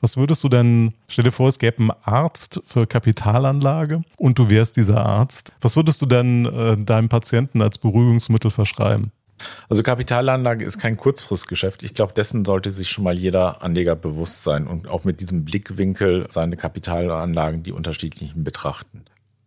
Was 0.04 0.18
würdest 0.18 0.44
du 0.44 0.50
denn, 0.50 0.92
stell 1.08 1.24
dir 1.24 1.32
vor, 1.32 1.48
es 1.48 1.60
gäbe 1.60 1.78
einen 1.78 1.92
Arzt 2.04 2.60
für 2.66 2.86
Kapitalanlage 2.86 4.02
und 4.18 4.38
du 4.38 4.50
wärst 4.50 4.76
dieser 4.76 5.06
Arzt. 5.06 5.54
Was 5.62 5.78
würdest 5.78 6.02
du 6.02 6.06
denn 6.06 6.46
äh, 6.46 6.78
deinem 6.78 7.08
Patienten 7.08 7.62
als 7.62 7.78
Beruhigungsmittel 7.78 8.52
verschreiben? 8.52 9.14
Also 9.70 9.82
Kapitalanlage 9.82 10.66
ist 10.66 10.78
kein 10.78 10.98
Kurzfristgeschäft. 10.98 11.84
Ich 11.84 11.94
glaube, 11.94 12.12
dessen 12.12 12.44
sollte 12.44 12.70
sich 12.70 12.90
schon 12.90 13.06
mal 13.06 13.18
jeder 13.18 13.64
Anleger 13.64 13.96
bewusst 13.96 14.44
sein 14.44 14.68
und 14.68 14.90
auch 14.90 15.06
mit 15.06 15.22
diesem 15.22 15.46
Blickwinkel 15.46 16.28
seine 16.30 16.58
Kapitalanlagen, 16.58 17.64
die 17.64 17.72
unterschiedlichen 17.72 18.44
betrachten. 18.44 19.06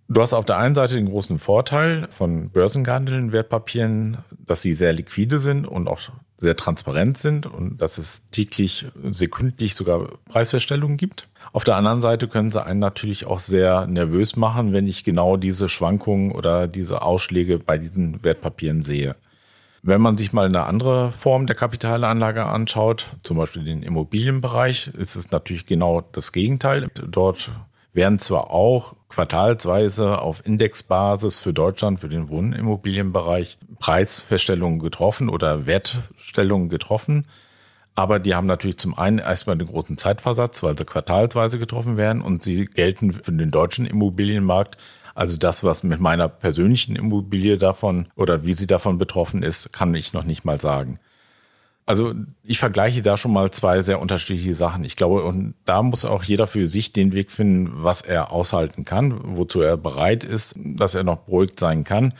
Du 0.08 0.22
hast 0.22 0.32
auf 0.32 0.46
der 0.46 0.56
einen 0.56 0.75
Seite 0.75 0.94
den 0.94 1.10
großen 1.10 1.38
Vorteil 1.38 2.08
von 2.10 2.48
börsengehandelten 2.48 3.30
Wertpapieren, 3.30 4.25
dass 4.46 4.62
sie 4.62 4.72
sehr 4.72 4.94
liquide 4.94 5.38
sind 5.38 5.66
und 5.66 5.86
auch 5.86 5.98
sehr 6.38 6.57
transparent 6.57 7.16
sind 7.16 7.47
und 7.47 7.81
dass 7.81 7.99
es 7.99 8.23
täglich, 8.31 8.87
sekündlich 9.11 9.75
sogar 9.75 10.09
Preisfeststellungen 10.28 10.97
gibt. 10.97 11.28
Auf 11.52 11.64
der 11.64 11.76
anderen 11.76 12.00
Seite 12.00 12.28
können 12.28 12.50
sie 12.50 12.62
einen 12.62 12.81
natürlich 12.81 13.26
auch 13.26 13.38
sehr 13.38 13.87
nervös 13.87 14.37
machen, 14.37 14.73
wenn 14.73 14.87
ich 14.87 15.05
genau 15.05 15.37
diese 15.37 15.69
Schwankungen 15.69 16.33
oder 16.33 16.66
diese 16.66 17.02
Ausschläge 17.02 17.59
bei 17.59 17.78
diesen 17.78 18.23
Wertpapieren 18.23 18.83
sehe. 18.83 19.16
Wenn 19.83 20.00
man 20.00 20.16
sich 20.16 20.33
mal 20.33 20.47
eine 20.47 20.64
andere 20.64 21.12
Form 21.12 21.47
der 21.47 21.55
Kapitalanlage 21.55 22.45
anschaut, 22.45 23.07
zum 23.23 23.37
Beispiel 23.37 23.64
den 23.64 23.83
Immobilienbereich, 23.83 24.88
ist 24.88 25.14
es 25.14 25.31
natürlich 25.31 25.64
genau 25.64 26.02
das 26.12 26.33
Gegenteil. 26.33 26.88
Dort 27.09 27.52
werden 27.96 28.18
zwar 28.18 28.50
auch 28.50 28.94
quartalsweise 29.08 30.20
auf 30.20 30.44
Indexbasis 30.44 31.38
für 31.38 31.52
Deutschland, 31.52 31.98
für 31.98 32.08
den 32.08 32.28
Wohnimmobilienbereich 32.28 33.58
Preisfeststellungen 33.80 34.78
getroffen 34.78 35.28
oder 35.28 35.66
Wertstellungen 35.66 36.68
getroffen. 36.68 37.26
Aber 37.94 38.18
die 38.18 38.34
haben 38.34 38.46
natürlich 38.46 38.76
zum 38.76 38.96
einen 38.96 39.18
erstmal 39.18 39.56
den 39.56 39.68
großen 39.68 39.96
Zeitversatz, 39.96 40.62
weil 40.62 40.76
sie 40.76 40.84
quartalsweise 40.84 41.58
getroffen 41.58 41.96
werden 41.96 42.20
und 42.20 42.44
sie 42.44 42.66
gelten 42.66 43.12
für 43.12 43.32
den 43.32 43.50
deutschen 43.50 43.86
Immobilienmarkt. 43.86 44.76
Also 45.14 45.38
das, 45.38 45.64
was 45.64 45.82
mit 45.82 45.98
meiner 45.98 46.28
persönlichen 46.28 46.94
Immobilie 46.94 47.56
davon 47.56 48.08
oder 48.14 48.44
wie 48.44 48.52
sie 48.52 48.66
davon 48.66 48.98
betroffen 48.98 49.42
ist, 49.42 49.72
kann 49.72 49.94
ich 49.94 50.12
noch 50.12 50.24
nicht 50.24 50.44
mal 50.44 50.60
sagen. 50.60 51.00
Also 51.88 52.14
ich 52.43 52.59
vergleiche 52.59 53.00
da 53.00 53.16
schon 53.16 53.33
mal 53.33 53.52
zwei 53.52 53.81
sehr 53.81 54.00
unterschiedliche 54.00 54.55
Sachen. 54.55 54.85
Ich 54.85 54.97
glaube, 54.97 55.23
und 55.23 55.55
da 55.64 55.83
muss 55.83 56.05
auch 56.05 56.25
jeder 56.25 56.49
für 56.49 56.66
sich 56.66 56.93
den 56.93 57.12
Weg 57.12 57.31
finden, 57.31 57.85
was 57.85 58.02
er 58.02 58.33
aushalten 58.33 58.85
kann, 58.85 59.21
wozu 59.37 59.61
er 59.61 59.76
bereit 59.76 60.25
ist, 60.25 60.57
dass 60.57 60.97
er 60.97 61.05
noch 61.05 61.19
beruhigt 61.19 61.61
sein 61.61 61.85
kann. 61.85 62.12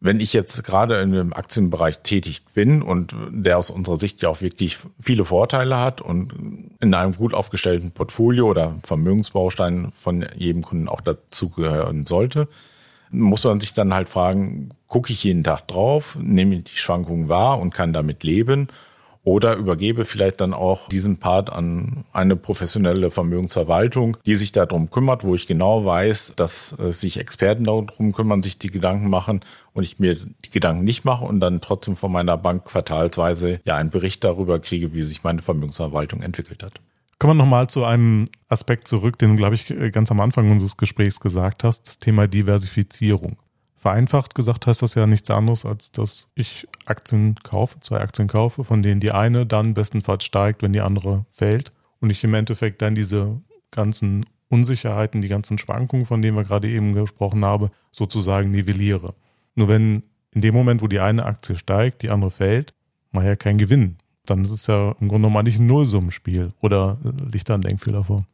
Wenn 0.00 0.18
ich 0.18 0.32
jetzt 0.32 0.64
gerade 0.64 1.00
in 1.00 1.12
dem 1.12 1.32
Aktienbereich 1.32 2.00
tätig 2.00 2.42
bin 2.54 2.82
und 2.82 3.14
der 3.30 3.58
aus 3.58 3.70
unserer 3.70 3.96
Sicht 3.96 4.20
ja 4.22 4.30
auch 4.30 4.40
wirklich 4.40 4.78
viele 5.00 5.24
Vorteile 5.24 5.78
hat 5.78 6.00
und 6.00 6.32
in 6.80 6.92
einem 6.92 7.14
gut 7.14 7.34
aufgestellten 7.34 7.92
Portfolio 7.92 8.48
oder 8.48 8.74
Vermögensbaustein 8.82 9.92
von 9.94 10.26
jedem 10.36 10.62
Kunden 10.62 10.88
auch 10.88 11.00
dazugehören 11.00 12.04
sollte, 12.06 12.48
muss 13.10 13.44
man 13.44 13.60
sich 13.60 13.72
dann 13.72 13.94
halt 13.94 14.08
fragen, 14.08 14.70
gucke 14.86 15.12
ich 15.12 15.24
jeden 15.24 15.44
Tag 15.44 15.68
drauf, 15.68 16.16
nehme 16.20 16.58
die 16.58 16.76
Schwankungen 16.76 17.28
wahr 17.28 17.58
und 17.58 17.74
kann 17.74 17.92
damit 17.92 18.22
leben 18.22 18.68
oder 19.28 19.56
übergebe 19.56 20.06
vielleicht 20.06 20.40
dann 20.40 20.54
auch 20.54 20.88
diesen 20.88 21.18
Part 21.18 21.50
an 21.50 22.04
eine 22.12 22.34
professionelle 22.34 23.10
Vermögensverwaltung, 23.10 24.16
die 24.24 24.36
sich 24.36 24.52
darum 24.52 24.90
kümmert, 24.90 25.22
wo 25.22 25.34
ich 25.34 25.46
genau 25.46 25.84
weiß, 25.84 26.32
dass 26.36 26.74
äh, 26.78 26.92
sich 26.92 27.18
Experten 27.18 27.64
darum 27.64 28.12
kümmern, 28.12 28.42
sich 28.42 28.58
die 28.58 28.70
Gedanken 28.70 29.10
machen 29.10 29.40
und 29.74 29.82
ich 29.82 29.98
mir 29.98 30.14
die 30.14 30.50
Gedanken 30.50 30.84
nicht 30.84 31.04
mache 31.04 31.24
und 31.24 31.40
dann 31.40 31.60
trotzdem 31.60 31.94
von 31.94 32.10
meiner 32.10 32.38
Bank 32.38 32.64
quartalsweise 32.64 33.60
ja 33.66 33.76
einen 33.76 33.90
Bericht 33.90 34.24
darüber 34.24 34.60
kriege, 34.60 34.94
wie 34.94 35.02
sich 35.02 35.24
meine 35.24 35.42
Vermögensverwaltung 35.42 36.22
entwickelt 36.22 36.62
hat. 36.62 36.80
Kommen 37.18 37.36
wir 37.36 37.42
nochmal 37.42 37.68
zu 37.68 37.84
einem 37.84 38.26
Aspekt 38.48 38.86
zurück, 38.86 39.18
den 39.18 39.30
du, 39.30 39.36
glaube 39.36 39.56
ich, 39.56 39.66
ganz 39.92 40.10
am 40.12 40.20
Anfang 40.20 40.50
unseres 40.52 40.76
Gesprächs 40.76 41.18
gesagt 41.18 41.64
hast, 41.64 41.88
das 41.88 41.98
Thema 41.98 42.28
Diversifizierung. 42.28 43.38
Vereinfacht 43.74 44.34
gesagt 44.34 44.66
heißt 44.66 44.82
das 44.82 44.94
ja 44.94 45.06
nichts 45.06 45.30
anderes, 45.30 45.64
als 45.64 45.90
dass 45.90 46.30
ich 46.34 46.66
Aktien 46.86 47.34
kaufe, 47.42 47.80
zwei 47.80 48.00
Aktien 48.00 48.28
kaufe, 48.28 48.62
von 48.62 48.82
denen 48.82 49.00
die 49.00 49.10
eine 49.10 49.46
dann 49.46 49.74
bestenfalls 49.74 50.24
steigt, 50.24 50.62
wenn 50.62 50.72
die 50.72 50.80
andere 50.80 51.26
fällt. 51.30 51.72
Und 52.00 52.10
ich 52.10 52.22
im 52.22 52.34
Endeffekt 52.34 52.82
dann 52.82 52.94
diese 52.94 53.40
ganzen 53.70 54.24
Unsicherheiten, 54.48 55.20
die 55.20 55.28
ganzen 55.28 55.58
Schwankungen, 55.58 56.06
von 56.06 56.22
denen 56.22 56.36
wir 56.36 56.44
gerade 56.44 56.68
eben 56.68 56.94
gesprochen 56.94 57.44
haben, 57.44 57.70
sozusagen 57.92 58.50
nivelliere. 58.50 59.14
Nur 59.56 59.68
wenn 59.68 60.04
in 60.32 60.40
dem 60.40 60.54
Moment, 60.54 60.82
wo 60.82 60.86
die 60.86 61.00
eine 61.00 61.24
Aktie 61.24 61.56
steigt, 61.56 62.02
die 62.02 62.10
andere 62.10 62.30
fällt, 62.30 62.74
mache 63.10 63.24
ich 63.24 63.28
ja 63.30 63.36
keinen 63.36 63.58
Gewinn. 63.58 63.96
Dann 64.30 64.42
ist 64.42 64.50
es 64.50 64.66
ja 64.66 64.94
im 65.00 65.08
Grunde 65.08 65.28
genommen 65.28 65.44
nicht 65.44 65.58
ein 65.58 65.66
Nullsummenspiel. 65.66 66.50
Oder 66.60 66.98
liegt 67.32 67.48
da 67.48 67.54
ein 67.54 67.60
Denkfehler 67.60 68.04
vor? 68.04 68.26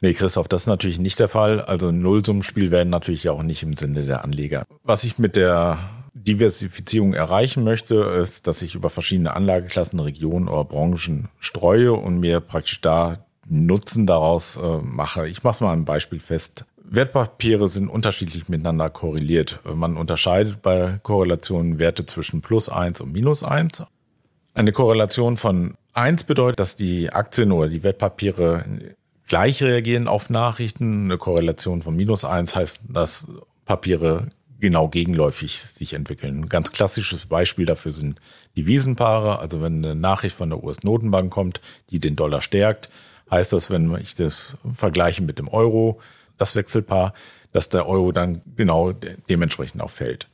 Nee, 0.00 0.14
Christoph, 0.14 0.48
das 0.48 0.62
ist 0.62 0.66
natürlich 0.66 0.98
nicht 0.98 1.18
der 1.20 1.28
Fall. 1.28 1.60
Also 1.60 1.88
ein 1.88 1.98
Nullsummenspiel 1.98 2.70
werden 2.70 2.88
natürlich 2.88 3.28
auch 3.28 3.42
nicht 3.42 3.62
im 3.62 3.74
Sinne 3.74 4.02
der 4.04 4.24
Anleger. 4.24 4.64
Was 4.82 5.04
ich 5.04 5.18
mit 5.18 5.36
der 5.36 5.78
Diversifizierung 6.14 7.12
erreichen 7.12 7.64
möchte, 7.64 7.96
ist, 7.96 8.46
dass 8.46 8.62
ich 8.62 8.74
über 8.74 8.90
verschiedene 8.90 9.34
Anlageklassen, 9.34 10.00
Regionen 10.00 10.48
oder 10.48 10.64
Branchen 10.64 11.28
streue 11.38 11.92
und 11.92 12.18
mir 12.18 12.40
praktisch 12.40 12.80
da 12.80 13.26
Nutzen 13.46 14.06
daraus 14.06 14.56
äh, 14.56 14.78
mache. 14.78 15.28
Ich 15.28 15.42
mache 15.42 15.64
mal 15.64 15.72
ein 15.72 15.84
Beispiel 15.84 16.20
fest. 16.20 16.64
Wertpapiere 16.82 17.68
sind 17.68 17.88
unterschiedlich 17.88 18.48
miteinander 18.48 18.88
korreliert. 18.88 19.60
Man 19.64 19.96
unterscheidet 19.96 20.62
bei 20.62 20.98
Korrelationen 21.02 21.78
Werte 21.78 22.04
zwischen 22.06 22.40
plus 22.40 22.68
eins 22.68 23.00
und 23.00 23.12
minus 23.12 23.44
eins. 23.44 23.84
Eine 24.54 24.72
Korrelation 24.72 25.36
von 25.36 25.76
eins 25.92 26.24
bedeutet, 26.24 26.60
dass 26.60 26.76
die 26.76 27.10
Aktien 27.12 27.52
oder 27.52 27.68
die 27.68 27.82
Wertpapiere 27.82 28.64
gleich 29.26 29.62
reagieren 29.62 30.08
auf 30.08 30.30
Nachrichten. 30.30 31.04
Eine 31.04 31.18
Korrelation 31.18 31.82
von 31.82 31.94
minus 31.94 32.24
eins 32.24 32.54
heißt, 32.54 32.82
dass 32.88 33.26
Papiere 33.64 34.28
genau 34.58 34.88
gegenläufig 34.88 35.60
sich 35.62 35.94
entwickeln. 35.94 36.42
Ein 36.42 36.48
ganz 36.48 36.72
klassisches 36.72 37.26
Beispiel 37.26 37.64
dafür 37.64 37.92
sind 37.92 38.20
die 38.56 38.66
Wiesenpaare. 38.66 39.38
Also 39.38 39.62
wenn 39.62 39.84
eine 39.84 39.94
Nachricht 39.94 40.36
von 40.36 40.50
der 40.50 40.62
US-Notenbank 40.62 41.32
kommt, 41.32 41.60
die 41.90 42.00
den 42.00 42.16
Dollar 42.16 42.40
stärkt, 42.40 42.90
heißt 43.30 43.52
das, 43.52 43.70
wenn 43.70 43.96
ich 43.96 44.14
das 44.14 44.56
vergleiche 44.74 45.22
mit 45.22 45.38
dem 45.38 45.48
Euro, 45.48 46.00
das 46.36 46.56
Wechselpaar, 46.56 47.14
dass 47.52 47.68
der 47.68 47.86
Euro 47.86 48.12
dann 48.12 48.42
genau 48.56 48.92
dementsprechend 49.28 49.82
auch 49.82 49.90
fällt. 49.90 50.28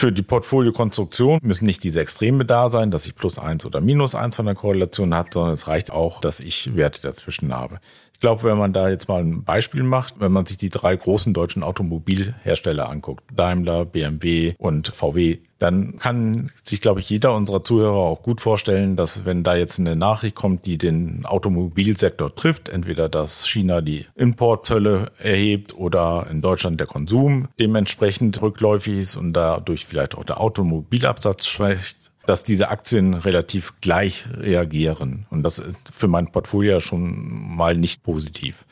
Für 0.00 0.12
die 0.12 0.22
Portfoliokonstruktion 0.22 1.40
müssen 1.42 1.66
nicht 1.66 1.82
diese 1.82 1.98
Extreme 1.98 2.44
da 2.44 2.70
sein, 2.70 2.92
dass 2.92 3.04
ich 3.06 3.16
plus 3.16 3.36
eins 3.36 3.66
oder 3.66 3.80
minus 3.80 4.14
eins 4.14 4.36
von 4.36 4.46
der 4.46 4.54
Korrelation 4.54 5.12
habe, 5.12 5.30
sondern 5.32 5.54
es 5.54 5.66
reicht 5.66 5.90
auch, 5.90 6.20
dass 6.20 6.38
ich 6.38 6.76
Werte 6.76 7.02
dazwischen 7.02 7.52
habe. 7.52 7.80
Ich 8.18 8.20
glaube, 8.20 8.42
wenn 8.42 8.58
man 8.58 8.72
da 8.72 8.88
jetzt 8.88 9.08
mal 9.08 9.20
ein 9.20 9.44
Beispiel 9.44 9.84
macht, 9.84 10.14
wenn 10.18 10.32
man 10.32 10.44
sich 10.44 10.56
die 10.56 10.70
drei 10.70 10.96
großen 10.96 11.32
deutschen 11.32 11.62
Automobilhersteller 11.62 12.88
anguckt, 12.88 13.22
Daimler, 13.32 13.84
BMW 13.84 14.54
und 14.58 14.88
VW, 14.88 15.38
dann 15.60 15.98
kann 16.00 16.50
sich, 16.64 16.80
glaube 16.80 16.98
ich, 16.98 17.08
jeder 17.08 17.36
unserer 17.36 17.62
Zuhörer 17.62 17.94
auch 17.94 18.22
gut 18.22 18.40
vorstellen, 18.40 18.96
dass 18.96 19.24
wenn 19.24 19.44
da 19.44 19.54
jetzt 19.54 19.78
eine 19.78 19.94
Nachricht 19.94 20.34
kommt, 20.34 20.66
die 20.66 20.78
den 20.78 21.26
Automobilsektor 21.26 22.34
trifft, 22.34 22.68
entweder 22.68 23.08
dass 23.08 23.46
China 23.46 23.82
die 23.82 24.06
Importzölle 24.16 25.12
erhebt 25.20 25.76
oder 25.76 26.26
in 26.28 26.42
Deutschland 26.42 26.80
der 26.80 26.88
Konsum 26.88 27.46
dementsprechend 27.60 28.42
rückläufig 28.42 28.98
ist 28.98 29.16
und 29.16 29.32
dadurch 29.32 29.86
vielleicht 29.86 30.16
auch 30.16 30.24
der 30.24 30.40
Automobilabsatz 30.40 31.46
schwächt, 31.46 32.07
dass 32.28 32.44
diese 32.44 32.68
Aktien 32.68 33.14
relativ 33.14 33.72
gleich 33.80 34.26
reagieren. 34.36 35.24
Und 35.30 35.42
das 35.44 35.58
ist 35.58 35.76
für 35.90 36.08
mein 36.08 36.30
Portfolio 36.30 36.78
schon 36.78 37.56
mal 37.56 37.74
nicht 37.74 38.02
positiv. 38.02 38.66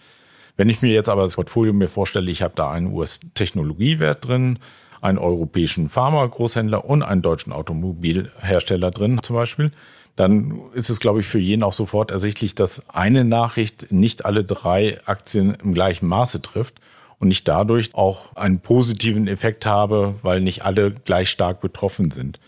Wenn 0.58 0.68
ich 0.68 0.82
mir 0.82 0.92
jetzt 0.92 1.08
aber 1.08 1.22
das 1.22 1.36
Portfolio 1.36 1.72
mir 1.72 1.88
vorstelle, 1.88 2.30
ich 2.30 2.42
habe 2.42 2.52
da 2.54 2.70
einen 2.70 2.92
US-Technologiewert 2.92 4.26
drin, 4.26 4.58
einen 5.00 5.16
europäischen 5.16 5.88
Pharma-Großhändler 5.88 6.84
und 6.84 7.02
einen 7.02 7.22
deutschen 7.22 7.52
Automobilhersteller 7.52 8.90
drin 8.90 9.20
zum 9.22 9.36
Beispiel, 9.36 9.72
dann 10.16 10.60
ist 10.75 10.90
es, 10.90 11.00
glaube 11.00 11.20
ich, 11.20 11.26
für 11.26 11.38
jeden 11.38 11.62
auch 11.62 11.72
sofort 11.72 12.10
ersichtlich, 12.10 12.54
dass 12.54 12.90
eine 12.90 13.25
Nachricht 13.25 13.90
nicht 13.90 14.26
alle 14.26 14.44
drei 14.44 14.98
Aktien 15.06 15.56
im 15.62 15.72
gleichen 15.72 16.06
Maße 16.08 16.42
trifft 16.42 16.80
und 17.18 17.30
ich 17.30 17.44
dadurch 17.44 17.94
auch 17.94 18.36
einen 18.36 18.60
positiven 18.60 19.28
Effekt 19.28 19.64
habe, 19.64 20.14
weil 20.22 20.42
nicht 20.42 20.62
alle 20.62 20.90
gleich 20.90 21.30
stark 21.30 21.62
betroffen 21.62 22.10
sind. 22.10 22.38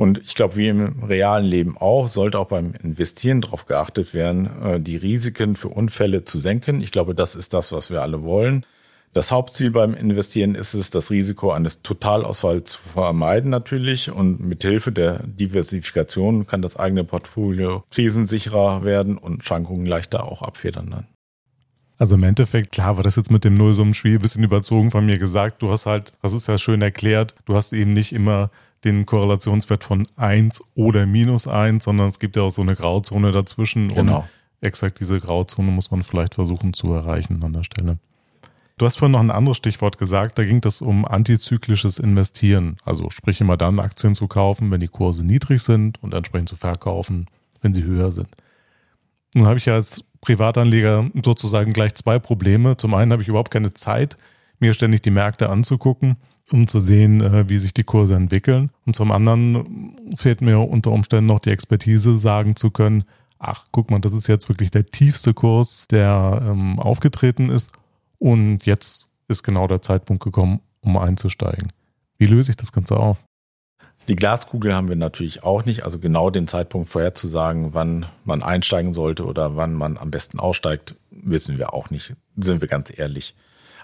Und 0.00 0.16
ich 0.24 0.34
glaube, 0.34 0.56
wie 0.56 0.68
im 0.68 1.04
realen 1.04 1.44
Leben 1.44 1.76
auch, 1.76 2.08
sollte 2.08 2.38
auch 2.38 2.46
beim 2.46 2.72
Investieren 2.82 3.42
darauf 3.42 3.66
geachtet 3.66 4.14
werden, 4.14 4.50
äh, 4.62 4.80
die 4.80 4.96
Risiken 4.96 5.56
für 5.56 5.68
Unfälle 5.68 6.24
zu 6.24 6.40
senken. 6.40 6.80
Ich 6.80 6.90
glaube, 6.90 7.14
das 7.14 7.34
ist 7.34 7.52
das, 7.52 7.70
was 7.72 7.90
wir 7.90 8.00
alle 8.00 8.22
wollen. 8.22 8.64
Das 9.12 9.30
Hauptziel 9.30 9.70
beim 9.70 9.92
Investieren 9.92 10.54
ist 10.54 10.72
es, 10.72 10.88
das 10.88 11.10
Risiko 11.10 11.50
eines 11.50 11.82
Totalausfalls 11.82 12.72
zu 12.72 12.78
vermeiden 12.78 13.50
natürlich. 13.50 14.10
Und 14.10 14.40
mit 14.40 14.62
Hilfe 14.62 14.90
der 14.90 15.22
Diversifikation 15.26 16.46
kann 16.46 16.62
das 16.62 16.78
eigene 16.78 17.04
Portfolio 17.04 17.84
krisensicherer 17.90 18.84
werden 18.84 19.18
und 19.18 19.44
Schwankungen 19.44 19.84
leichter 19.84 20.24
auch 20.24 20.40
abfedern 20.40 20.88
dann. 20.90 21.08
Also 22.00 22.14
im 22.14 22.22
Endeffekt, 22.22 22.72
klar, 22.72 22.96
war 22.96 23.04
das 23.04 23.16
jetzt 23.16 23.30
mit 23.30 23.44
dem 23.44 23.52
Nullsummenspiel 23.52 24.14
ein 24.14 24.22
bisschen 24.22 24.42
überzogen 24.42 24.90
von 24.90 25.04
mir 25.04 25.18
gesagt. 25.18 25.60
Du 25.60 25.68
hast 25.68 25.84
halt, 25.84 26.14
das 26.22 26.32
ist 26.32 26.48
ja 26.48 26.56
schön 26.56 26.80
erklärt, 26.80 27.34
du 27.44 27.54
hast 27.54 27.74
eben 27.74 27.90
nicht 27.90 28.14
immer 28.14 28.50
den 28.84 29.04
Korrelationswert 29.04 29.84
von 29.84 30.08
1 30.16 30.64
oder 30.74 31.04
minus 31.04 31.46
1, 31.46 31.84
sondern 31.84 32.08
es 32.08 32.18
gibt 32.18 32.36
ja 32.36 32.44
auch 32.44 32.50
so 32.50 32.62
eine 32.62 32.74
Grauzone 32.74 33.32
dazwischen. 33.32 33.88
Genau. 33.88 34.20
Und 34.20 34.24
exakt 34.62 34.98
diese 34.98 35.20
Grauzone 35.20 35.70
muss 35.70 35.90
man 35.90 36.02
vielleicht 36.02 36.36
versuchen 36.36 36.72
zu 36.72 36.90
erreichen 36.90 37.44
an 37.44 37.52
der 37.52 37.64
Stelle. 37.64 37.98
Du 38.78 38.86
hast 38.86 38.96
vorhin 38.96 39.12
noch 39.12 39.20
ein 39.20 39.30
anderes 39.30 39.58
Stichwort 39.58 39.98
gesagt, 39.98 40.38
da 40.38 40.44
ging 40.46 40.62
es 40.64 40.80
um 40.80 41.04
antizyklisches 41.04 41.98
Investieren. 41.98 42.78
Also 42.82 43.10
sprich 43.10 43.42
immer 43.42 43.58
dann 43.58 43.78
Aktien 43.78 44.14
zu 44.14 44.26
kaufen, 44.26 44.70
wenn 44.70 44.80
die 44.80 44.88
Kurse 44.88 45.22
niedrig 45.22 45.62
sind 45.62 46.02
und 46.02 46.14
entsprechend 46.14 46.48
zu 46.48 46.56
verkaufen, 46.56 47.26
wenn 47.60 47.74
sie 47.74 47.84
höher 47.84 48.10
sind. 48.10 48.28
Nun 49.34 49.46
habe 49.46 49.58
ich 49.58 49.66
ja 49.66 49.74
als 49.74 50.04
Privatanleger 50.20 51.10
sozusagen 51.24 51.72
gleich 51.72 51.94
zwei 51.94 52.18
Probleme. 52.18 52.76
Zum 52.76 52.94
einen 52.94 53.12
habe 53.12 53.22
ich 53.22 53.28
überhaupt 53.28 53.50
keine 53.50 53.72
Zeit, 53.72 54.16
mir 54.58 54.74
ständig 54.74 55.02
die 55.02 55.10
Märkte 55.10 55.48
anzugucken 55.48 56.16
um 56.52 56.68
zu 56.68 56.80
sehen, 56.80 57.20
äh, 57.20 57.48
wie 57.48 57.58
sich 57.58 57.74
die 57.74 57.84
Kurse 57.84 58.14
entwickeln. 58.14 58.70
Und 58.86 58.96
zum 58.96 59.12
anderen 59.12 59.96
fehlt 60.16 60.40
mir 60.40 60.58
unter 60.58 60.92
Umständen 60.92 61.26
noch 61.26 61.40
die 61.40 61.50
Expertise, 61.50 62.18
sagen 62.18 62.56
zu 62.56 62.70
können, 62.70 63.04
ach, 63.38 63.66
guck 63.72 63.90
mal, 63.90 64.00
das 64.00 64.12
ist 64.12 64.26
jetzt 64.26 64.48
wirklich 64.48 64.70
der 64.70 64.86
tiefste 64.86 65.34
Kurs, 65.34 65.86
der 65.88 66.42
ähm, 66.44 66.78
aufgetreten 66.78 67.48
ist. 67.48 67.72
Und 68.18 68.66
jetzt 68.66 69.08
ist 69.28 69.42
genau 69.42 69.66
der 69.66 69.80
Zeitpunkt 69.80 70.22
gekommen, 70.22 70.60
um 70.80 70.96
einzusteigen. 70.96 71.68
Wie 72.18 72.26
löse 72.26 72.50
ich 72.50 72.56
das 72.56 72.72
Ganze 72.72 72.98
auf? 72.98 73.18
Die 74.10 74.16
Glaskugel 74.16 74.74
haben 74.74 74.88
wir 74.88 74.96
natürlich 74.96 75.44
auch 75.44 75.64
nicht, 75.64 75.84
also 75.84 76.00
genau 76.00 76.30
den 76.30 76.48
Zeitpunkt 76.48 76.88
vorherzusagen, 76.88 77.74
wann 77.74 78.06
man 78.24 78.42
einsteigen 78.42 78.92
sollte 78.92 79.24
oder 79.24 79.54
wann 79.54 79.72
man 79.72 79.98
am 79.98 80.10
besten 80.10 80.40
aussteigt, 80.40 80.96
wissen 81.12 81.58
wir 81.58 81.72
auch 81.72 81.90
nicht, 81.90 82.16
sind 82.36 82.60
wir 82.60 82.66
ganz 82.66 82.92
ehrlich. 82.92 83.36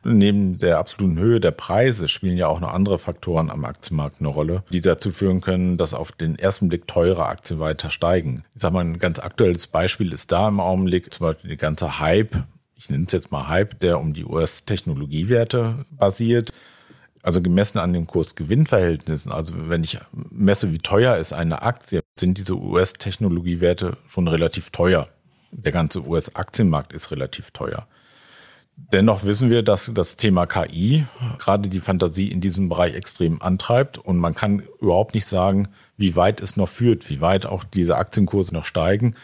Neben 0.03 0.59
der 0.59 0.79
absoluten 0.79 1.17
Höhe 1.17 1.39
der 1.39 1.53
Preise 1.53 2.09
spielen 2.09 2.37
ja 2.37 2.49
auch 2.49 2.59
noch 2.59 2.75
andere 2.75 2.99
Faktoren 2.99 3.53
am 3.53 3.65
Aktienmarkt 3.65 4.17
eine 4.19 4.27
Rolle, 4.27 4.65
die 4.73 4.81
dazu 4.81 5.13
führen 5.13 5.43
können, 5.43 5.77
dass 5.77 5.95
auf 5.95 6.11
den 6.11 6.37
ersten 6.37 6.71
Blick 6.71 6.89
teure 6.89 7.27
Aktien 7.27 7.61
weiter 7.61 7.91
steigen. 7.91 8.43
Ich 8.57 8.63
sage 8.63 8.75
mal, 8.75 8.85
ein 8.85 8.99
ganz 8.99 9.21
aktuelles 9.21 9.69
Beispiel 9.69 10.13
ist 10.13 10.33
da 10.33 10.49
im 10.49 10.59
Augenblick 10.59 11.15
zum 11.15 11.29
Beispiel 11.29 11.51
die 11.51 11.57
ganze 11.57 12.01
Hype, 12.01 12.35
ich 12.75 12.91
nenne 12.91 13.05
es 13.07 13.13
jetzt 13.13 13.31
mal 13.31 13.47
Hype, 13.47 13.79
der 13.79 14.01
um 14.01 14.13
die 14.13 14.25
US-Technologiewerte 14.25 15.85
basiert. 15.93 16.51
Also 17.27 17.43
gemessen 17.43 17.79
an 17.79 17.93
den 17.93 18.07
Kurs-Gewinn-Verhältnissen, 18.07 19.33
also 19.33 19.55
wenn 19.69 19.83
ich 19.83 19.99
messe, 20.31 20.71
wie 20.71 20.79
teuer 20.79 21.17
ist 21.17 21.33
eine 21.33 21.63
Aktie, 21.63 22.01
sind 22.17 22.39
diese 22.39 22.57
US-Technologiewerte 22.57 23.97
schon 24.07 24.29
relativ 24.29 24.71
teuer. 24.71 25.09
Der 25.51 25.73
ganze 25.73 26.07
US-Aktienmarkt 26.07 26.93
ist 26.93 27.11
relativ 27.11 27.51
teuer. 27.51 27.89
Dennoch 28.77 29.25
wissen 29.25 29.51
wir, 29.51 29.65
dass 29.65 29.91
das 29.93 30.15
Thema 30.15 30.47
KI 30.47 31.05
gerade 31.41 31.69
die 31.69 31.81
Fantasie 31.81 32.31
in 32.31 32.41
diesem 32.41 32.69
Bereich 32.69 32.95
extrem 32.95 33.43
antreibt 33.43 33.99
und 33.99 34.19
man 34.19 34.37
kann 34.37 34.63
überhaupt 34.81 35.17
nicht 35.17 35.27
sagen, 35.27 35.67
wie 35.97 36.15
weit 36.15 36.41
es 36.41 36.57
noch 36.57 36.69
führt, 36.69 37.11
wie 37.11 37.21
weit 37.21 37.45
auch 37.45 37.65
diese 37.65 37.97
Aktienkurse 37.97 38.55
noch 38.55 38.65
steigen 38.65 39.17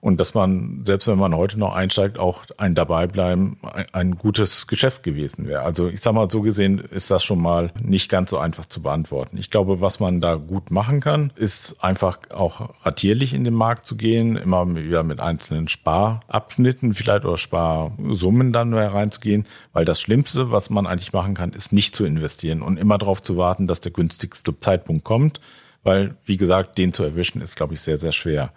und 0.00 0.18
dass 0.20 0.34
man, 0.34 0.82
selbst 0.86 1.08
wenn 1.08 1.18
man 1.18 1.34
heute 1.34 1.58
noch 1.58 1.74
einsteigt, 1.74 2.18
auch 2.18 2.44
ein 2.56 2.74
Dabeibleiben 2.74 3.56
ein, 3.62 3.86
ein 3.92 4.14
gutes 4.16 4.66
Geschäft 4.66 5.02
gewesen 5.02 5.46
wäre. 5.48 5.62
Also 5.62 5.88
ich 5.88 6.00
sage 6.00 6.14
mal, 6.14 6.30
so 6.30 6.42
gesehen 6.42 6.78
ist 6.78 7.10
das 7.10 7.24
schon 7.24 7.40
mal 7.40 7.70
nicht 7.82 8.10
ganz 8.10 8.30
so 8.30 8.38
einfach 8.38 8.66
zu 8.66 8.82
beantworten. 8.82 9.36
Ich 9.36 9.50
glaube, 9.50 9.80
was 9.80 10.00
man 10.00 10.20
da 10.20 10.36
gut 10.36 10.70
machen 10.70 11.00
kann, 11.00 11.32
ist 11.36 11.76
einfach 11.80 12.18
auch 12.34 12.70
ratierlich 12.84 13.34
in 13.34 13.44
den 13.44 13.54
Markt 13.54 13.86
zu 13.86 13.96
gehen, 13.96 14.36
immer 14.36 14.66
wieder 14.74 15.02
mit 15.02 15.20
einzelnen 15.20 15.68
Sparabschnitten 15.68 16.94
vielleicht 16.94 17.24
oder 17.24 17.36
Sparsummen 17.36 18.52
dann 18.52 18.72
hereinzugehen, 18.72 19.46
weil 19.72 19.84
das 19.84 20.00
Schlimmste, 20.00 20.50
was 20.50 20.70
man 20.70 20.86
eigentlich 20.86 21.12
machen 21.12 21.34
kann, 21.34 21.52
ist 21.52 21.72
nicht 21.72 21.94
zu 21.94 22.04
investieren 22.04 22.62
und 22.62 22.78
immer 22.78 22.98
darauf 22.98 23.22
zu 23.22 23.36
warten, 23.36 23.66
dass 23.66 23.80
der 23.80 23.92
günstigste 23.92 24.58
Zeitpunkt 24.58 25.04
kommt, 25.04 25.40
weil, 25.82 26.16
wie 26.24 26.36
gesagt, 26.36 26.78
den 26.78 26.92
zu 26.92 27.04
erwischen 27.04 27.40
ist, 27.40 27.56
glaube 27.56 27.74
ich, 27.74 27.80
sehr, 27.80 27.98
sehr 27.98 28.12
schwer. 28.12 28.52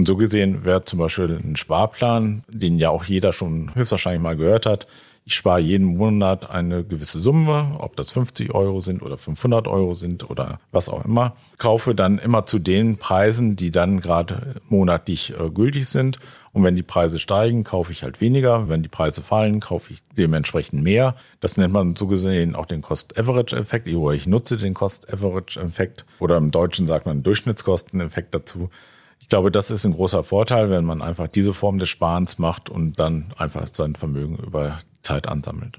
Und 0.00 0.06
so 0.06 0.16
gesehen 0.16 0.64
wäre 0.64 0.82
zum 0.82 0.98
Beispiel 0.98 1.38
ein 1.44 1.56
Sparplan, 1.56 2.42
den 2.48 2.78
ja 2.78 2.88
auch 2.88 3.04
jeder 3.04 3.32
schon 3.32 3.74
höchstwahrscheinlich 3.74 4.22
mal 4.22 4.34
gehört 4.34 4.64
hat. 4.64 4.86
Ich 5.26 5.34
spare 5.34 5.60
jeden 5.60 5.98
Monat 5.98 6.48
eine 6.48 6.84
gewisse 6.84 7.20
Summe, 7.20 7.72
ob 7.78 7.96
das 7.96 8.10
50 8.10 8.54
Euro 8.54 8.80
sind 8.80 9.02
oder 9.02 9.18
500 9.18 9.68
Euro 9.68 9.92
sind 9.92 10.30
oder 10.30 10.58
was 10.72 10.88
auch 10.88 11.04
immer. 11.04 11.36
Kaufe 11.58 11.94
dann 11.94 12.16
immer 12.16 12.46
zu 12.46 12.58
den 12.58 12.96
Preisen, 12.96 13.56
die 13.56 13.70
dann 13.70 14.00
gerade 14.00 14.54
monatlich 14.70 15.34
äh, 15.38 15.50
gültig 15.50 15.86
sind. 15.86 16.18
Und 16.54 16.64
wenn 16.64 16.76
die 16.76 16.82
Preise 16.82 17.18
steigen, 17.18 17.62
kaufe 17.62 17.92
ich 17.92 18.02
halt 18.02 18.22
weniger. 18.22 18.70
Wenn 18.70 18.82
die 18.82 18.88
Preise 18.88 19.20
fallen, 19.20 19.60
kaufe 19.60 19.92
ich 19.92 20.02
dementsprechend 20.16 20.82
mehr. 20.82 21.14
Das 21.40 21.58
nennt 21.58 21.74
man 21.74 21.94
so 21.94 22.06
gesehen 22.06 22.54
auch 22.54 22.64
den 22.64 22.80
Cost-Average-Effekt. 22.80 23.86
Ich 23.86 24.26
nutze 24.26 24.56
den 24.56 24.72
Cost-Average-Effekt 24.72 26.06
oder 26.20 26.38
im 26.38 26.52
Deutschen 26.52 26.86
sagt 26.86 27.04
man 27.04 27.22
Durchschnittskosteneffekt 27.22 28.34
dazu. 28.34 28.70
Ich 29.20 29.28
glaube, 29.28 29.50
das 29.50 29.70
ist 29.70 29.84
ein 29.84 29.92
großer 29.92 30.24
Vorteil, 30.24 30.70
wenn 30.70 30.84
man 30.84 31.02
einfach 31.02 31.28
diese 31.28 31.54
Form 31.54 31.78
des 31.78 31.88
Sparens 31.88 32.38
macht 32.38 32.68
und 32.68 32.98
dann 32.98 33.26
einfach 33.36 33.68
sein 33.70 33.94
Vermögen 33.94 34.36
über 34.36 34.78
Zeit 35.02 35.28
ansammelt. 35.28 35.78